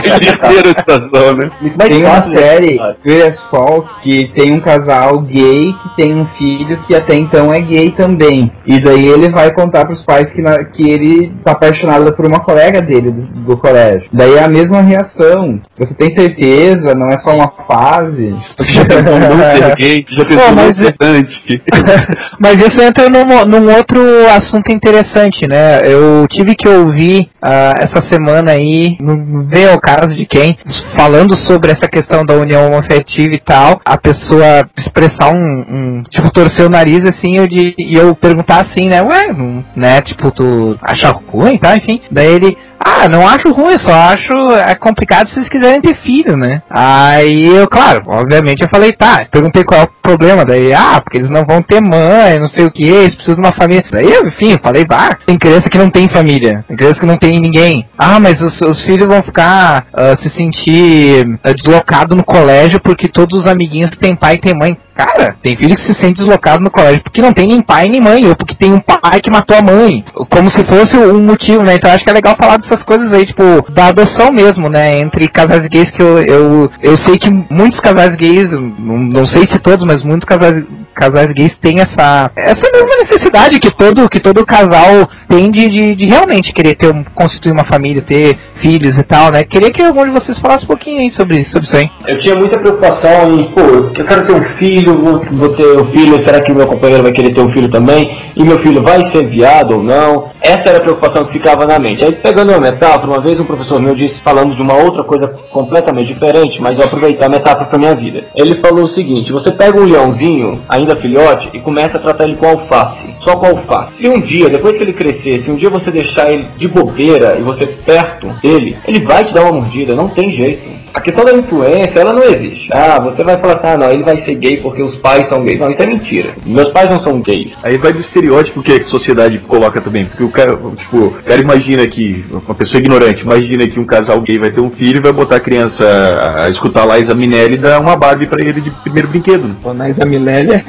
[0.03, 1.51] Terceira situação, né?
[1.61, 2.81] mais Tem uma de série.
[3.05, 7.61] Greatest Fall, que tem um casal gay que tem um filho que até então é
[7.61, 8.51] gay também.
[8.67, 12.41] E daí ele vai contar pros pais que, na- que ele tá apaixonado por uma
[12.41, 14.09] colega dele do, do colégio.
[14.13, 15.61] Daí é a mesma reação.
[15.79, 16.95] Você tem certeza?
[16.95, 18.35] Não é só uma fase?
[18.67, 20.07] Já pensou ser gay?
[20.09, 20.77] Já pensou mas-?
[22.39, 24.01] Mas isso entra num, num outro
[24.37, 25.16] assunto interessante,
[25.49, 25.81] né?
[25.85, 30.57] Eu tive que ouvir ah, essa semana aí, não vê o caso de quem,
[30.97, 36.31] falando sobre essa questão da união homoafetiva e tal, a pessoa expressar um, um- tipo,
[36.31, 39.03] torcer o nariz assim, eu de, e eu perguntar assim, né?
[39.03, 39.27] Ué,
[39.75, 40.01] né?
[40.03, 41.77] Tipo, tu acha ruim, tá?
[41.77, 42.01] Enfim.
[42.11, 46.37] Daí ele, ah, não acho ruim, só acho é complicado se vocês quiserem ter filho,
[46.37, 46.63] né?
[46.71, 51.19] Aí eu, claro, obviamente eu falei, tá, perguntei qual é o problema, daí, ah, porque
[51.19, 53.85] eles não vão ter mãe, não sei o que, eles precisam de uma família.
[53.91, 57.17] Daí, eu, enfim, falei, bah, tem criança que não tem família, tem criança que não
[57.17, 57.87] tem ninguém.
[57.99, 63.09] Ah, mas os, os filhos vão ficar ah, se sentir ah, deslocado no colégio porque
[63.09, 64.77] todos os amiguinhos têm pai e têm mãe.
[64.97, 68.01] Cara, tem filho que se sente deslocado no colégio porque não tem nem pai nem
[68.01, 70.03] mãe, ou porque tem um pai que matou a mãe.
[70.31, 71.75] Como se fosse um motivo, né?
[71.75, 74.99] Então acho que é legal falar dessas coisas aí, tipo, da adoção mesmo, né?
[75.01, 79.43] Entre casais gays que eu, eu, eu sei que muitos casais gays, não, não sei
[79.43, 80.65] se todos, mas muitos casais,
[80.97, 85.95] casais gays têm essa, essa mesma necessidade que todo, que todo casal tem de, de,
[85.95, 89.45] de realmente querer ter um, constituir uma família, ter filhos e tal, né?
[89.45, 91.91] Queria que algum de vocês falasse um pouquinho aí sobre, sobre isso aí.
[92.07, 95.85] Eu tinha muita preocupação em, pô, eu quero ter um filho, vou, vou ter um
[95.87, 98.17] filho, será que meu companheiro vai querer ter um filho também?
[98.35, 100.31] E meu filho vai ser viado ou não?
[100.41, 102.05] Essa era a preocupação que ficava na mente.
[102.05, 105.29] Aí pegando uma metáfora, uma vez um professor meu disse, falando de uma outra coisa
[105.51, 108.25] completamente diferente, mas eu aproveitar a metáfora pra minha vida.
[108.35, 112.37] Ele falou o seguinte, você pega um leãozinho, ainda filhote, e começa a tratar ele
[112.37, 113.17] com alface.
[113.25, 113.93] Só com alface.
[114.01, 117.37] Se um dia, depois que ele crescer, se um dia você deixar ele de bobeira
[117.39, 120.76] e você perto dele, ele vai te dar uma mordida, não tem jeito.
[120.97, 122.69] A questão da influência, ela não existe.
[122.73, 125.45] Ah, você vai falar assim, ah, não, ele vai ser gay porque os pais são
[125.45, 125.61] gays.
[125.61, 126.31] Não, isso é mentira.
[126.47, 127.53] Meus pais não são gays.
[127.63, 130.07] Aí vai do estereótipo que a sociedade coloca também.
[130.07, 134.23] Porque o cara, tipo, o cara imagina que, uma pessoa ignorante, imagina que um casal
[134.23, 137.15] gay vai ter um filho e vai botar a criança a, a escutar lá Liza
[137.15, 139.49] Minelli e dar uma Barbie pra ele de primeiro brinquedo.
[139.49, 139.57] Né?
[139.61, 140.65] Pô, mas a Milélia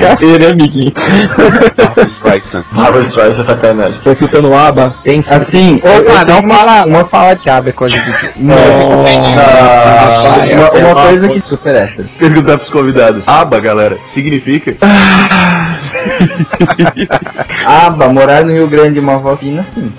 [0.00, 0.92] carreira, hein, amiguinho.
[2.72, 4.00] Barbara Streisand é sacanagem.
[4.04, 4.94] Tô escutando aba.
[5.02, 8.10] Tem, assim, Opa, não fala, não fala de aba, é coisa de...
[8.52, 12.04] Ah, uma, uma coisa que super essa.
[12.18, 13.22] Perguntar pros convidados.
[13.26, 14.76] Aba, galera, significa?
[17.66, 19.92] Aba, morar no Rio Grande uma avó fina, sim.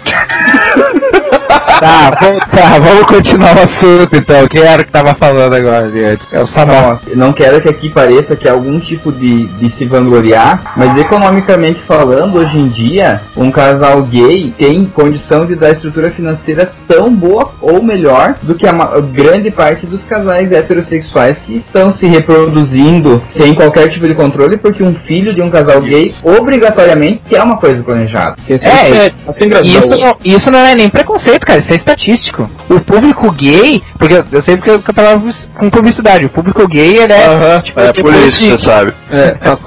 [1.81, 4.47] Tá, vamos, tá, vamos continuar o assunto então.
[4.47, 6.21] Quem era que tava falando agora, gente?
[6.31, 6.99] É o Samuel.
[7.15, 11.81] Não quero que aqui pareça que é algum tipo de, de se vangloriar, mas economicamente
[11.87, 17.51] falando, hoje em dia, um casal gay tem condição de dar estrutura financeira tão boa
[17.59, 18.73] ou melhor do que a
[19.11, 24.83] grande parte dos casais heterossexuais que estão se reproduzindo sem qualquer tipo de controle, porque
[24.83, 28.35] um filho de um casal gay obrigatoriamente é uma coisa planejada.
[28.47, 32.49] É, Assim, isso, não- isso não é nem preconceito, cara, isso é estatístico.
[32.69, 36.29] O público gay, porque eu- eu sei porque eu, que eu trabalho com publicidade, o
[36.29, 38.93] público gay ele é, tipo, É por depois isso de- que você sabe.
[39.11, 39.57] É, tá.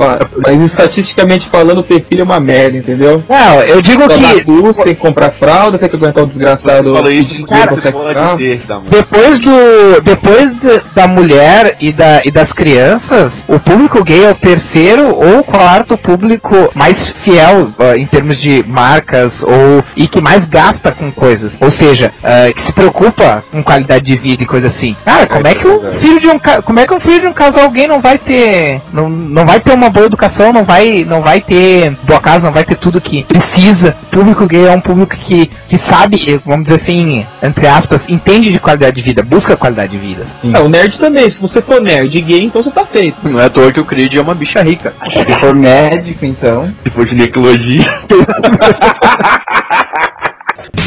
[0.44, 3.22] Mas estatisticamente falando, ter filho é uma merda, entendeu?
[3.28, 6.94] Não, eu digo dá que custo, tem que comprar fralda, tem que aguentar o desgraçado.
[6.94, 8.88] Fala isso, que cara, mano.
[8.90, 14.30] depois do depois de- da mulher e, da, e das crianças, o público gay é
[14.30, 20.20] o terceiro ou quarto público mais fiel ah, em termos de marcas ou e que
[20.20, 21.52] mais gasta com coisas.
[21.60, 24.96] Ou seja, ah, que se preocupa com qualidade de vida e coisa assim.
[25.04, 27.32] Cara, como é que um filho de um como é que um filho de um
[27.32, 31.20] casal gay não vai ter não, não vai ter uma boa educação, não vai não
[31.20, 33.96] vai ter boa casa, não vai ter tudo que precisa.
[34.04, 38.52] O público gay é um público que, que sabe, vamos dizer assim, entre aspas, entende
[38.52, 40.26] de qualidade de vida, busca qualidade de vida.
[40.52, 41.30] É, o nerd também.
[41.30, 43.16] Se você for nerd gay, então você tá feito.
[43.28, 44.92] Não é à toa que o Creed é uma bicha rica.
[45.02, 46.72] Se for médico, então.
[46.82, 48.00] Se for ginecologia.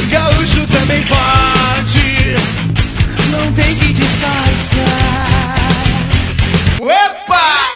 [0.10, 2.36] Gaúcho também pode,
[3.32, 4.77] não tem que disfarçar.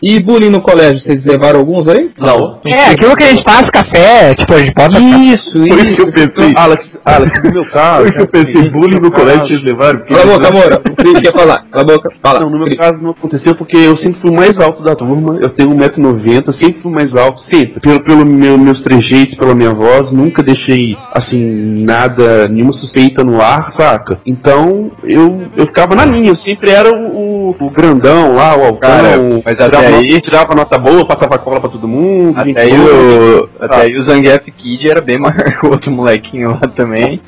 [0.02, 2.10] E bullying no colégio, vocês levaram alguns aí?
[2.18, 2.60] Não.
[2.66, 6.02] É, aquilo que a gente faz, café, tipo, a gente bota Isso, Por isso que
[6.02, 6.54] eu pensei.
[6.56, 8.08] Alex, Alex, no meu caso.
[8.18, 10.00] Eu pensei, bullying no colégio vocês levaram.
[10.06, 10.82] Cala a boca, amor.
[10.90, 11.66] O Cris quer falar.
[11.72, 12.10] Cala a boca.
[12.24, 12.40] Fala.
[12.40, 15.38] Não, no meu caso não aconteceu porque eu sempre fui o mais alto da turma.
[15.42, 17.80] Eu tenho 1,90m, sempre fui o mais alto, sempre.
[17.80, 23.40] Pelo, pelo meu, meus trejeitos, pela minha voz, nunca deixei, assim, nada, nenhuma suspeita no
[23.42, 24.20] ar, saca?
[24.26, 28.64] Então, eu, eu ficava na linha, eu sempre era o, o, o grandão lá, o
[28.66, 32.40] altão, Cara, o- mas até aí- tirava nota boa, passava cola pra todo mundo.
[32.40, 36.52] Até aí, o, até aí o Zangief Kid era bem maior que o outro molequinho
[36.52, 37.22] lá também.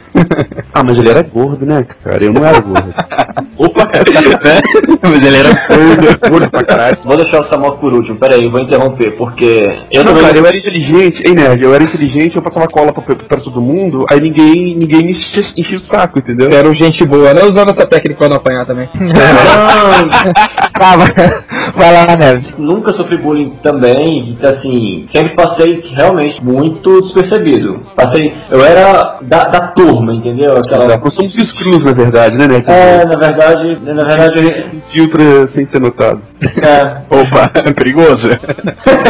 [0.73, 2.23] Ah, mas ele era gordo, né, cara?
[2.23, 2.93] Eu não era gordo.
[3.57, 3.89] Opa!
[5.03, 6.97] Mas ele era gordo, gordo pra caralho.
[7.05, 10.25] Vou deixar o Samuel por último, peraí, vou interromper, porque eu não, também.
[10.27, 11.63] cara, eu era inteligente, hein, nerd?
[11.63, 15.77] Eu era inteligente, eu passava cola pra, pra todo mundo, aí ninguém, ninguém me enchia,
[15.77, 16.49] o saco, entendeu?
[16.49, 17.41] Quero gente boa, né?
[17.43, 18.89] Usando essa técnica pra não apanhar também.
[20.73, 21.13] Tá, vai-
[21.75, 22.45] vai lá, Neves.
[22.57, 27.81] Nunca sofri bullying também, então assim, sempre passei realmente muito despercebido.
[27.95, 30.57] Passei, eu era da, da turma, entendeu?
[30.57, 30.97] Aquela.
[30.97, 31.33] Nós somos
[31.83, 32.65] na verdade, né, nerd?
[32.67, 36.21] É, na verdade, na verdade, Filtra sem ser notado.
[36.41, 38.27] é, Opa, é perigoso.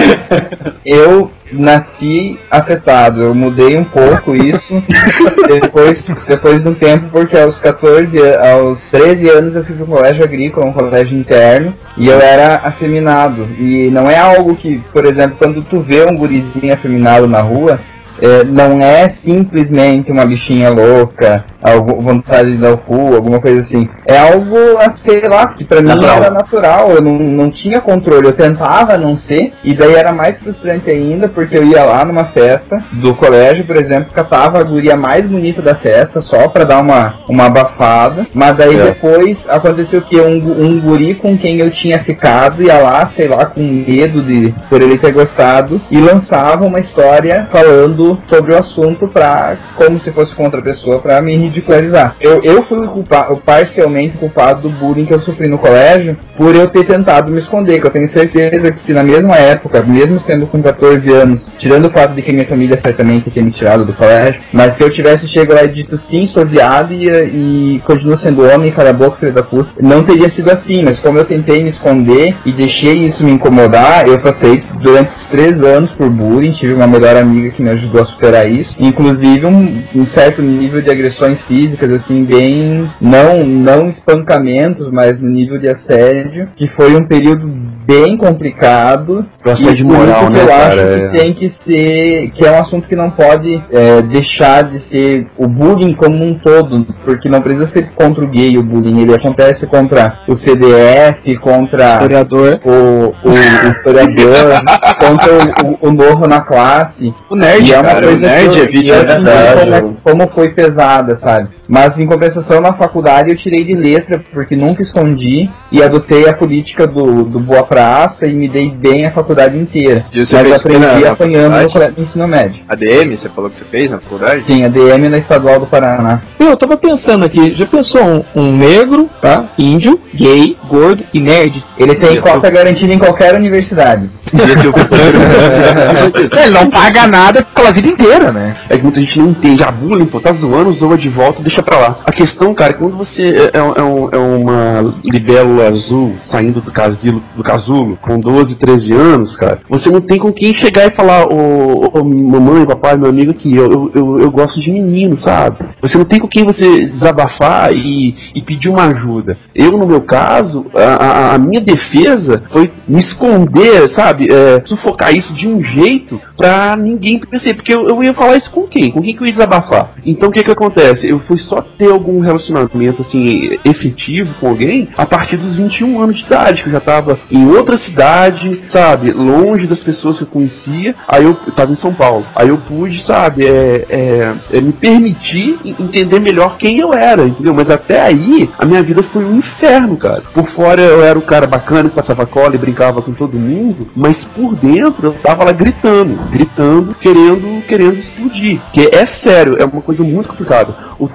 [0.85, 4.83] Eu nasci afetado, eu mudei um pouco isso
[5.47, 5.97] depois,
[6.27, 10.65] depois de um tempo, porque aos 14, aos 13 anos eu fui pro colégio agrícola,
[10.65, 13.47] um colégio interno, e eu era afeminado.
[13.57, 17.79] E não é algo que, por exemplo, quando tu vê um gurizinho afeminado na rua,
[18.22, 23.61] é, não é simplesmente uma bichinha louca, algo, vontade de dar o cu, alguma coisa
[23.61, 23.88] assim.
[24.05, 24.57] É algo,
[25.05, 26.16] sei lá, que pra mim Natural.
[26.18, 30.41] era natural, eu não, não tinha controle, eu tentava não ser, e daí era mais
[30.41, 34.95] frustrante ainda, porque eu ia lá numa festa do colégio, por exemplo, catava a guria
[34.95, 38.84] mais bonita da festa, só pra dar uma, uma abafada, mas daí É.
[38.86, 43.45] depois aconteceu que um, um guri com quem eu tinha ficado ia lá, sei lá,
[43.45, 49.07] com medo de por ele ter gostado, e lançava uma história falando sobre o assunto
[49.07, 52.15] pra, como se fosse contra a pessoa, pra me ridicularizar.
[52.19, 56.17] Eu, eu fui o culpa, o parcialmente culpado do bullying que eu sofri no colégio
[56.37, 59.81] por eu ter tentado me esconder, que eu tenho certeza que se na mesma época,
[59.83, 63.51] mesmo sendo com 14 anos, tirando o fato de que minha família certamente tinha me
[63.51, 67.07] tirado do colégio, mas se eu tivesse chegado lá e dito sim, sou viado e,
[67.07, 70.99] e continuo sendo homem, cala a boca, filho da puta, não teria sido assim, mas
[70.99, 75.91] como eu tentei me esconder e deixei isso me incomodar, eu passei durante três anos
[75.91, 80.05] por bullying, tive uma melhor amiga que me ajudou a superar isso, inclusive um, um
[80.07, 86.47] certo nível de agressões físicas, assim, bem, não, não espancamentos, mas no nível de assédio,
[86.55, 87.47] que foi um período
[87.86, 89.25] bem complicado.
[89.45, 90.99] O assédio e por moral, né, eu cara, acho é.
[91.09, 95.27] que tem que ser, que é um assunto que não pode é, deixar de ser
[95.38, 99.13] o bullying como um todo, porque não precisa ser contra o gay o bullying, ele
[99.13, 102.59] acontece contra o CDF, contra Historiador.
[102.63, 104.63] o, o, o historiador,
[104.99, 107.13] contra o, o, o novo na classe.
[107.29, 109.81] O nerd, E é uma cara, o coisa nerd que eu- é eu verdade.
[109.81, 111.47] como, como foi pesada, sabe?
[111.68, 116.34] Mas em compensação na faculdade eu tirei de letra, porque nunca escondi e adotei a
[116.34, 120.05] política do, do boa praça e me dei bem a faculdade inteira.
[120.11, 121.74] E você Mas fez aprendi na- na apanhando no faculdade?
[121.74, 122.61] colégio de ensino médio.
[122.68, 124.43] ADM, você falou que você fez na faculdade?
[124.45, 126.22] Sim, a DM na Estadual do Paraná.
[126.39, 129.45] Eu tava pensando aqui, já pensou um, um negro, tá?
[129.57, 131.64] Índio, gay, gordo e nerd?
[131.78, 134.09] Ele tem cota garantida em qualquer universidade.
[136.43, 138.55] Ele não paga nada pela vida inteira, né?
[138.69, 139.63] É que muita gente não entende.
[139.63, 141.95] Ah, bullying, pô, tá zoando, zoa de volta, deixa pra lá.
[142.05, 145.67] A questão, cara, é que quando você é, é um- é um- é uma libélula
[145.69, 150.31] azul saindo do casulo, do casulo com 12, 13 anos, cara, você não tem com
[150.31, 154.31] quem chegar e falar, ô, ô, mamãe, papai, meu amigo aqui, eu, eu, eu, eu
[154.31, 155.57] gosto de menino, sabe?
[155.81, 159.36] Você não tem com quem você desabafar e, e pedir uma ajuda.
[159.53, 164.22] Eu, no meu caso, a, a- a minha defesa foi me esconder, sabe?
[164.30, 167.53] É, sufocar isso de um jeito pra ninguém perceber.
[167.55, 168.91] Porque eu, eu ia falar isso com quem?
[168.91, 169.91] Com quem que eu ia desabafar?
[170.05, 171.07] Então o que que acontece?
[171.07, 176.17] Eu fui só ter algum relacionamento assim efetivo com alguém a partir dos 21 anos
[176.17, 179.11] de idade, que eu já tava em outra cidade, sabe?
[179.11, 180.95] Longe das pessoas que eu conhecia.
[181.07, 182.26] Aí eu, eu tava em São Paulo.
[182.36, 187.24] Aí eu pude, sabe, é, é, é, me permitir en- entender melhor quem eu era,
[187.26, 187.53] entendeu?
[187.53, 190.21] Mas até aí, a minha vida foi um inferno, cara.
[190.34, 193.88] Por fora eu era o cara bacana que passava cola e brincava com todo mundo,
[193.95, 198.61] mas por dentro eu tava lá gritando, gritando, querendo, querendo explodir.
[198.72, 200.76] Que é sério, é uma coisa muito complicada.
[200.99, 201.09] O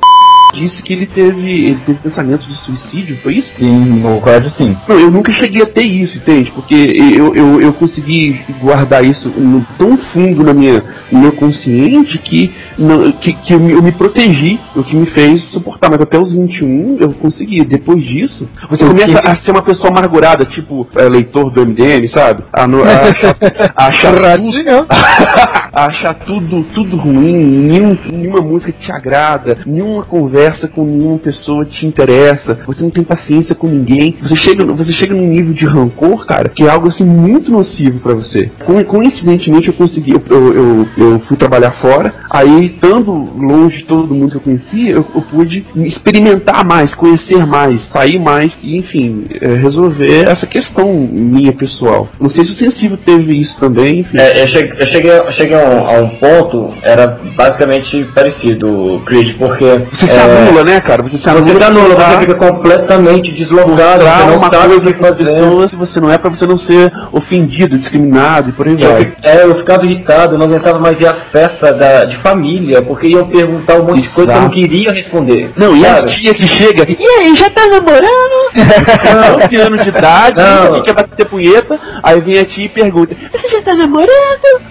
[0.54, 3.48] disse que ele teve, ele teve pensamento de suicídio, foi isso?
[3.58, 4.76] Sim, no caso sim.
[4.88, 6.50] Não, eu nunca cheguei a ter isso, entende?
[6.50, 10.82] Porque eu, eu, eu consegui guardar isso no- tão fundo na minha,
[11.12, 15.06] no meu consciente que, não- que, que eu, me, eu me protegi, o que me
[15.06, 15.90] fez suportar.
[15.90, 17.62] Mas até os 21 eu consegui.
[17.64, 21.60] Depois disso, você O começa que- a ser uma pessoa amargurada, tipo é, leitor do
[21.66, 22.42] MDM, sabe?
[22.52, 23.36] A, no- a achar,
[23.76, 24.86] a achar tudo,
[25.72, 30.37] a achar tudo, tudo ruim, nenhum, nenhuma música te agrada, nenhuma conversa
[30.72, 35.14] com nenhuma pessoa te interessa, você não tem paciência com ninguém, você chega, você chega
[35.14, 38.50] num nível de rancor, cara, que é algo assim muito nocivo pra você.
[38.64, 44.14] Co- Coincidentemente eu consegui, eu, eu, eu, fui trabalhar fora, aí estando longe de todo
[44.14, 48.76] mundo que eu conhecia, eu, eu pude me experimentar mais, conhecer mais, sair mais e
[48.78, 52.08] enfim, eh, resolver essa questão minha pessoal.
[52.20, 54.06] Não sei se o sensível teve isso também.
[54.14, 59.00] É, eu cheguei, eu cheguei, eu cheguei a, um, a um ponto, era basicamente parecido,
[59.06, 59.64] Creed, porque.
[59.64, 61.02] Você se é, anula, né, cara?
[61.02, 61.56] Você se Você anula.
[61.58, 65.68] se anula, pra você fica completamente deslocado, você não uma sabe o que para fazer.
[65.68, 69.12] que você não é pra você não ser ofendido, discriminado e por aí Eu, vai.
[69.22, 73.06] é, eu ficava irritado, eu não aguentava mais ver a festa da, de família, porque
[73.08, 74.54] iam perguntar um monte de coisa que eu não Exato.
[74.68, 75.50] queria responder.
[75.56, 78.08] Não, e a tia que chega, e aí, já tá namorando?
[79.44, 80.74] 11 anos de idade, Não.
[80.74, 84.08] que quer bater punheta, aí vem a tia e pergunta, você já tá namorando?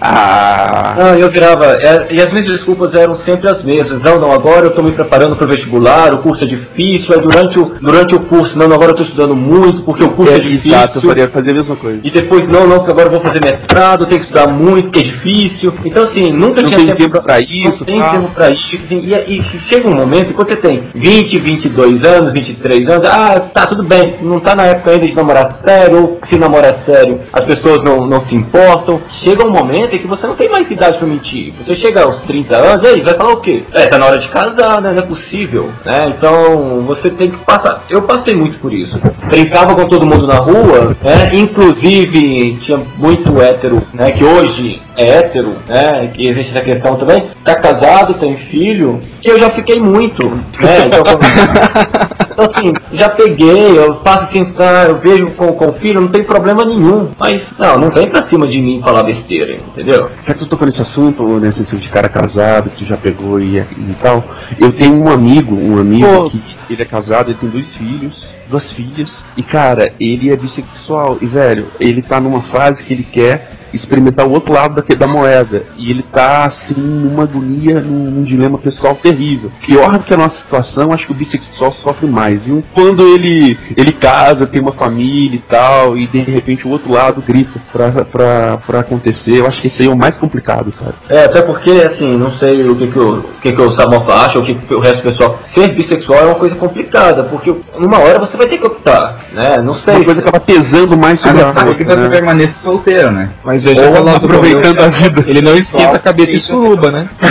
[0.00, 4.02] Ah, Não, eu virava, é, e as minhas desculpas eram sempre as mesmas.
[4.02, 7.20] Não, não, agora eu tô me preparando para o vestibular, o curso é difícil, aí
[7.20, 10.32] durante o, durante o curso, não, não, agora eu tô estudando muito, porque o curso
[10.32, 10.76] é, é, difícil.
[10.76, 12.00] exato, eu faria fazer a mesma coisa.
[12.02, 15.00] E depois, não, não, que agora eu vou fazer mestrado, tenho que estudar muito, que
[15.00, 15.72] é difícil.
[15.84, 18.10] Então, assim, nunca Não tinha tem tempo pra Não isso, tem tá?
[18.10, 18.76] tempo pra isso.
[18.76, 23.40] assim, e, e chega um momento, quando você tem 20, 22 anos, 23 anos, ah,
[23.40, 27.20] tá, tudo bem, não tá na época ainda de namorar sério, ou se namorar sério,
[27.32, 29.00] as pessoas não, não se importam.
[29.24, 31.52] Chega um momento em que você não tem mais idade pra mentir.
[31.64, 33.62] Você chega aos 30 anos, aí, vai falar o quê?
[33.72, 34.92] É, tá na hora de casar, né?
[34.92, 35.37] Não é possível,
[35.84, 36.12] né?
[36.16, 37.82] Então, você tem que passar.
[37.88, 38.98] Eu passei muito por isso.
[39.28, 41.30] Brincava com todo mundo na rua, né?
[41.32, 44.12] Inclusive, tinha muito hétero, né?
[44.12, 46.10] Que hoje é hétero, né?
[46.12, 47.24] Que existe essa questão também.
[47.44, 50.26] Tá casado, tem filho, que eu já fiquei muito,
[50.60, 50.86] né?
[50.86, 51.02] Então,
[52.38, 56.06] então, assim, já peguei, eu faço assim, tá, eu vejo com, com o filho, não
[56.06, 57.08] tem problema nenhum.
[57.18, 60.08] Mas, não, não vem pra cima de mim falar besteira, entendeu?
[60.24, 63.40] Já que eu tô tocando nesse assunto, nesse assunto de cara casado, que já pegou
[63.40, 64.22] e, e tal,
[64.60, 66.30] eu tenho um amigo, um amigo Pô.
[66.30, 68.14] que ele é casado, ele tem dois filhos,
[68.48, 69.08] duas filhas,
[69.38, 74.26] e cara, ele é bissexual, e velho, ele tá numa fase que ele quer experimentar
[74.26, 78.58] o outro lado da, da moeda, e ele tá assim, numa agonia, num, num dilema
[78.58, 79.50] pessoal terrível.
[79.60, 82.64] Pior que a nossa situação, acho que o bissexual sofre mais, viu?
[82.74, 87.22] Quando ele, ele casa, tem uma família e tal, e de repente o outro lado
[87.24, 90.94] grita pra, pra, pra acontecer, eu acho que esse aí é o mais complicado, sabe?
[91.08, 94.14] É, até porque, assim, não sei o que, que, o, o que, que o Samofa
[94.14, 95.38] acha, o que, que o resto do pessoal.
[95.54, 99.60] Ser bissexual é uma coisa complicada, porque numa hora você vai ter que optar, né?
[99.62, 99.96] Não sei.
[99.96, 102.08] Uma coisa acaba pesando mais sobre a Ah, que outra, você né?
[102.08, 103.28] permaneça solteiro, né?
[103.44, 105.24] Mas veja Ou falando aproveitando a vida.
[105.26, 107.08] Ele não esquenta a cabeça e suruba, né?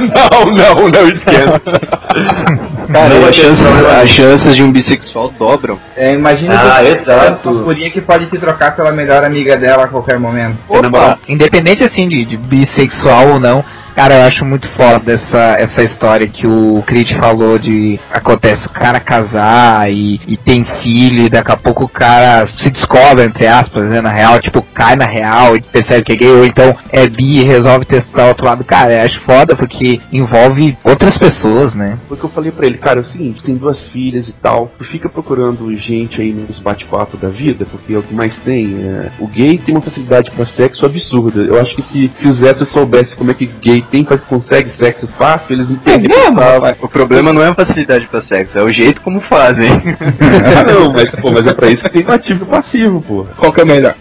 [0.00, 1.60] não, não, não esquenta.
[2.92, 3.66] Cara, Não, as, chances,
[4.02, 5.78] as chances de um bissexual dobram.
[5.94, 7.50] É, imagina Ah, você exato.
[7.50, 10.56] uma guria que pode te trocar pela melhor amiga dela a qualquer momento.
[10.68, 13.62] Opa, independente assim de, de bissexual ou não,
[13.98, 18.70] cara, eu acho muito foda essa, essa história que o Crit falou de acontece o
[18.70, 23.48] cara casar e, e tem filho e daqui a pouco o cara se descobre, entre
[23.48, 26.76] aspas, né, na real, tipo, cai na real e percebe que é gay, ou então
[26.92, 28.62] é bi e resolve testar o outro lado.
[28.62, 31.98] Cara, eu acho foda porque envolve outras pessoas, né?
[32.06, 34.34] Foi o que eu falei pra ele, cara, é o seguinte, tem duas filhas e
[34.40, 38.32] tal, tu fica procurando gente aí nos bate-papo da vida, porque é o que mais
[38.44, 38.76] tem.
[38.80, 41.40] é, O gay tem uma facilidade pra sexo absurda.
[41.40, 42.68] Eu acho que se, se os héteros
[43.16, 46.76] como é que gay tem, faz- consegue sexo fácil, eles têm que pensar.
[46.80, 49.70] O problema não é a facilidade pra sexo, é o jeito como fazem.
[50.72, 53.26] não, mas, pô, mas é pra isso que tem o ativo e o passivo, pô.
[53.36, 53.94] Qual que é melhor?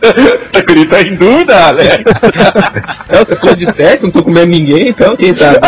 [0.69, 2.03] Ele tá em dúvida, Alex.
[3.09, 5.59] É, você falou de sexo, não tô comendo ninguém, então quem sabe?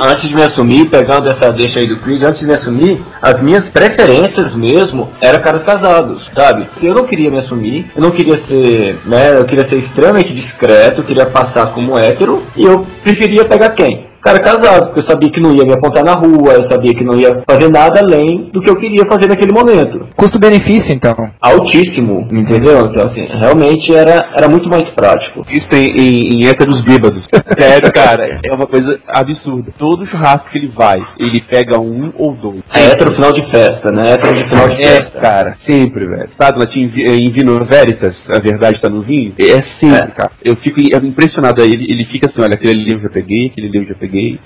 [0.00, 3.40] Antes de me assumir, pegando essa deixa aí do Creed, antes de me assumir, as
[3.42, 6.66] minhas preferências mesmo eram caras casados, sabe?
[6.82, 11.00] Eu não queria me assumir, eu não queria ser, né, eu queria ser extremamente discreto,
[11.00, 14.07] eu queria passar como hétero, e eu preferia pegar quem?
[14.28, 17.02] Cara casado, porque eu sabia que não ia me apontar na rua, eu sabia que
[17.02, 20.06] não ia fazer nada além do que eu queria fazer naquele momento.
[20.16, 21.14] Custo-benefício, então.
[21.40, 22.86] Altíssimo, entendeu?
[22.86, 25.42] Então, assim, realmente era, era muito mais prático.
[25.50, 27.22] Isso em, em, em héteros bêbados.
[27.58, 29.72] Sério, cara, é uma coisa absurda.
[29.78, 32.60] Todo churrasco que ele vai, ele pega um ou dois.
[32.74, 34.12] É hétero final de festa, né?
[34.12, 35.20] Hétero de final de É, festa.
[35.20, 36.28] cara, sempre, velho.
[36.38, 39.32] Sabe, latim em, em Vino Veritas, a verdade tá no vinho?
[39.38, 40.06] É sempre, É.
[40.14, 40.30] cara.
[40.44, 41.62] Eu fico im- impressionado.
[41.62, 44.17] Ele, ele fica assim, olha, aquele livro eu já peguei, aquele livro eu já peguei,
[44.18, 44.40] gay.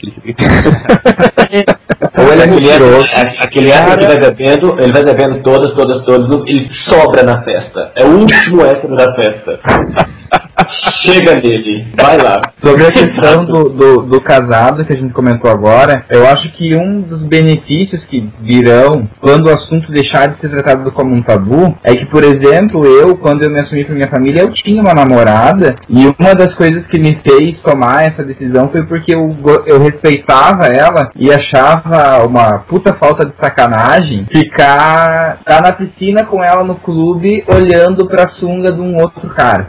[2.18, 3.08] Ou ele é mentiroso.
[3.38, 7.90] Aquele hétero que vai bebendo, ele vai bebendo todas, todas, todas, ele sobra na festa.
[7.94, 9.58] É o último hétero da festa.
[11.04, 12.42] Chega nele, vai lá.
[12.62, 16.76] Sobre a questão do, do, do casado que a gente comentou agora, eu acho que
[16.76, 21.76] um dos benefícios que virão quando o assunto deixar de ser tratado como um tabu
[21.82, 24.94] é que, por exemplo, eu, quando eu me assumi para minha família, eu tinha uma
[24.94, 29.36] namorada e uma das coisas que me fez tomar essa decisão foi porque eu,
[29.66, 36.44] eu respeitava ela e achava uma puta falta de sacanagem ficar tá na piscina com
[36.44, 39.66] ela no clube olhando pra sunga de um outro cara.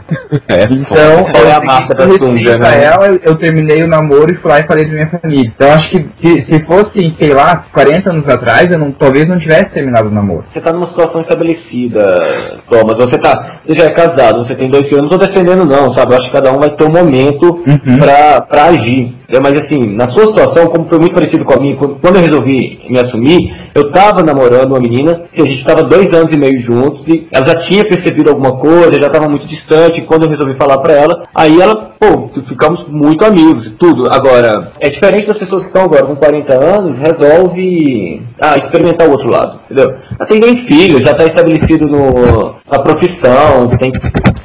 [0.70, 2.84] Então, Qual é a eu marca da sunga, né?
[2.84, 5.52] ela, eu, terminei o namoro e fui lá e falei pra minha família.
[5.54, 9.38] Então acho que se, se fosse, sei lá, 40 anos atrás, eu não, talvez não
[9.38, 10.44] tivesse terminado o namoro.
[10.52, 12.96] Você tá numa situação estabelecida, Thomas.
[12.96, 13.58] Você tá.
[13.66, 16.12] Você já é casado, você tem dois filhos, não tô defendendo não, sabe?
[16.12, 17.62] Eu acho que cada um vai ter um momento
[17.98, 19.14] pra, pra agir.
[19.28, 22.22] É, Mas assim, na sua situação, como foi muito parecido com a minha, quando eu
[22.22, 26.38] resolvi me assumir, eu tava namorando uma menina, que a gente tava dois anos e
[26.38, 30.24] meio juntos, e ela já tinha percebido alguma coisa, já tava muito distante, e quando
[30.24, 34.12] eu resolvi falar pra ela, aí ela, pô, ficamos muito amigos e tudo.
[34.12, 39.12] Agora, é diferente das pessoas que estão agora com 40 anos, resolve ah, experimentar o
[39.12, 39.94] outro lado, entendeu?
[40.18, 43.90] Já tem nem filho, já tá estabelecido no, na profissão, tem,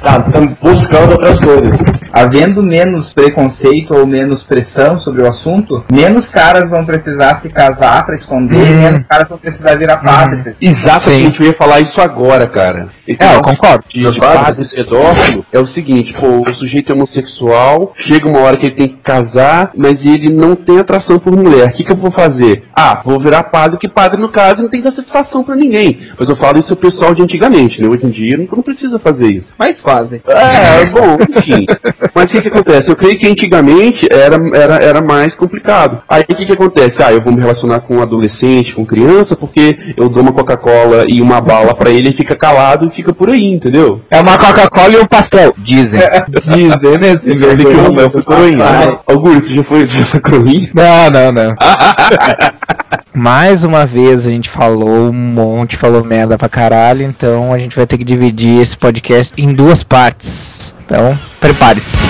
[0.02, 2.00] tá, tá buscando outras coisas.
[2.12, 8.04] Havendo menos preconceito ou menos pressão sobre o assunto, menos caras vão precisar se casar
[8.04, 8.80] pra esconder, Hum.
[8.82, 10.54] menos caras vão precisar virar padre.
[10.60, 12.88] Exatamente, eu ia falar isso agora, cara.
[13.08, 13.84] É, eu concordo.
[13.92, 14.44] De, Eu de concordo.
[14.44, 18.74] padre pedófilo é o seguinte, pô, o sujeito é homossexual, chega uma hora que ele
[18.74, 21.68] tem que casar, mas ele não tem atração por mulher.
[21.68, 22.64] O que, que eu vou fazer?
[22.74, 26.08] Ah, vou virar padre, que padre no caso não tem que dar satisfação pra ninguém.
[26.18, 27.88] Mas eu falo isso ao pessoal de antigamente, né?
[27.88, 29.46] Hoje em dia não, não precisa fazer isso.
[29.58, 30.20] Mas fazem.
[30.26, 31.66] É, bom, enfim.
[32.14, 32.88] Mas o que, que acontece?
[32.88, 36.02] Eu creio que antigamente era, era, era mais complicado.
[36.08, 36.96] Aí o que, que acontece?
[37.02, 41.04] Ah, eu vou me relacionar com um adolescente, com criança, porque eu dou uma Coca-Cola
[41.08, 44.00] e uma bala pra ele, ele fica calado e fica por aí, entendeu?
[44.10, 45.90] É uma Coca-Cola e um pastel, dizem.
[46.50, 47.20] Dizem, né?
[47.22, 48.64] Você vê que o Romeu foi coroinha.
[49.06, 50.70] Augusto, já foi, já foi coroinha?
[50.74, 51.54] Não, não, não.
[53.12, 57.74] Mais uma vez a gente falou um monte, falou merda pra caralho, então a gente
[57.74, 60.74] vai ter que dividir esse podcast em duas partes.
[60.84, 62.04] Então, prepare-se.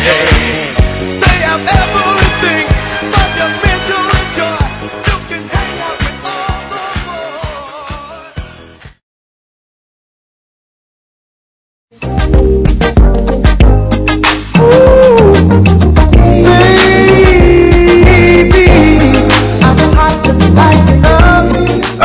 [0.00, 0.37] It's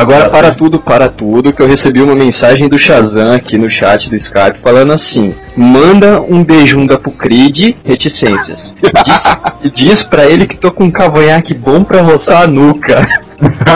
[0.03, 4.09] Agora para tudo, para tudo, que eu recebi uma mensagem do Shazam aqui no chat
[4.09, 8.57] do Skype falando assim: manda um beijunda pro Creed, reticências.
[9.63, 13.07] Diz, diz pra ele que tô com um cavanhaque bom pra roçar a nuca.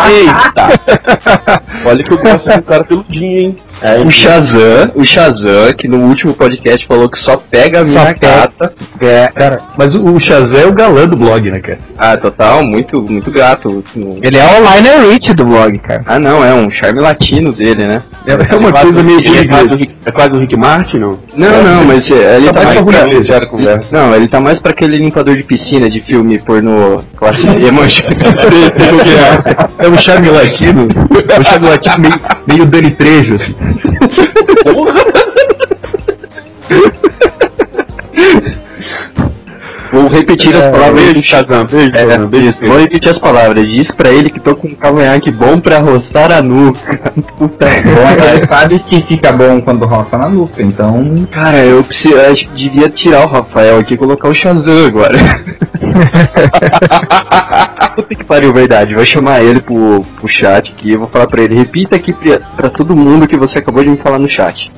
[0.10, 1.62] Eita!
[1.86, 3.56] Olha que eu gosto de um cara peludinho, hein?
[4.06, 8.74] o Shazam, o Shazam, que no último podcast falou que só pega a minha gata.
[9.00, 11.80] É, Cara, mas o, Shazam é o galã do blog, né, cara?
[11.98, 13.84] Ah, total, muito, muito grato.
[14.22, 16.04] Ele é o Liner Rich do blog, cara.
[16.06, 18.04] Ah, não, é um charme latino dele, né?
[18.26, 21.20] É, é uma coisa meio Ele é é quase, o Rick, é Rick Martin, não?
[21.36, 23.82] Não, não, mas é, ele Tá tá, mais mais pra.
[23.92, 28.04] Não, ele tá mais pra aquele limpador de piscina de filme pornô classe E, mancha.
[29.80, 30.88] É o charme latino.
[31.30, 33.56] É o charme latino meio, meio Dani Trejo, assim.
[39.92, 41.66] Vou repetir as palavras do Shazam.
[41.66, 43.66] Beijo, É, Shazam, beijo, isso, Vou repetir as palavras.
[43.68, 47.14] Diz pra ele que tô com um cavanhaque bom pra roçar a nuca.
[47.38, 51.28] Puta Bom, ele sabe que fica bom quando roça na nuca, então.
[51.32, 55.18] Cara, eu preciso, acho que devia tirar o Rafael aqui e colocar o Shazam agora.
[57.98, 58.94] Puta que pariu, verdade.
[58.94, 60.92] Vou chamar ele pro, pro chat aqui.
[60.92, 61.56] Eu vou falar pra ele.
[61.56, 64.72] Repita aqui pra, pra todo mundo que você acabou de me falar no chat.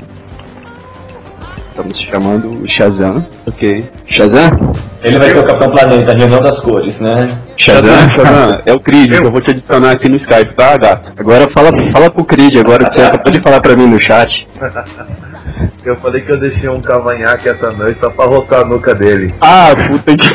[1.69, 3.27] Estamos chamando o Shazam.
[3.45, 3.83] Ok.
[4.05, 4.49] Shazam?
[5.03, 7.25] Ele vai ser o Capitão Planeta, a reunião das cores, né?
[7.57, 11.13] Shazam, Shazam, é o Creed, eu vou te adicionar aqui no Skype, tá, gato?
[11.17, 14.47] Agora fala, fala pro Creed agora que você acabou de falar pra mim no chat.
[15.85, 19.33] Eu falei que eu deixei um cavanhaque essa noite só pra roçar a nuca dele.
[19.41, 20.29] Ah, puta que.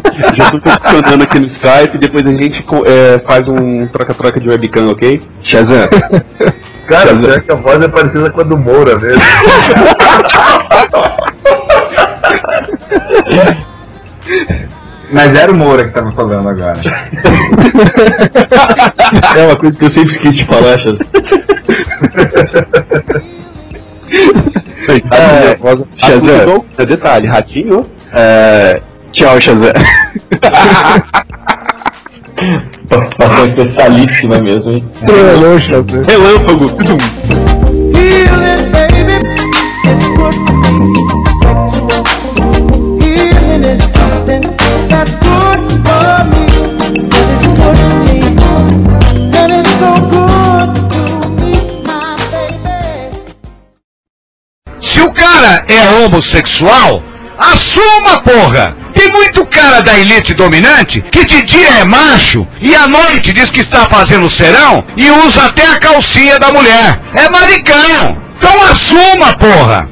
[0.36, 4.48] Já tô te adicionando aqui no Skype, depois a gente é, faz um troca-troca de
[4.48, 5.22] webcam, ok?
[5.42, 5.88] Shazam.
[6.86, 9.22] Cara, pior que a voz é parecida com a do Moura mesmo.
[15.12, 16.78] Mas era o Moura que tava falando agora.
[19.36, 20.98] É uma coisa que eu sempre quis te falar, Shazam.
[25.12, 26.64] É, voz, Shazam.
[26.76, 27.88] é detalhe, ratinho.
[28.12, 28.82] É,
[29.12, 29.72] tchau, Shazam.
[32.88, 34.84] Participação especialíssima mesmo, hein?
[36.06, 36.66] Relâmpago.
[37.94, 39.16] Healing, baby,
[39.84, 40.92] it's good for me.
[41.38, 42.02] Sexual
[43.00, 44.42] healing is something
[44.88, 46.42] that's good for me.
[46.80, 48.18] That is good for me.
[49.36, 51.02] And it's so good to
[51.38, 51.52] me,
[51.86, 53.22] my baby.
[54.80, 57.02] Se o cara é homossexual,
[57.40, 58.76] assuma, porra!
[58.92, 63.50] Tem muito cara da elite dominante que de dia é macho e à noite diz
[63.50, 67.00] que está fazendo serão e usa até a calcinha da mulher.
[67.14, 68.18] É maricão!
[68.36, 69.88] Então assuma, porra!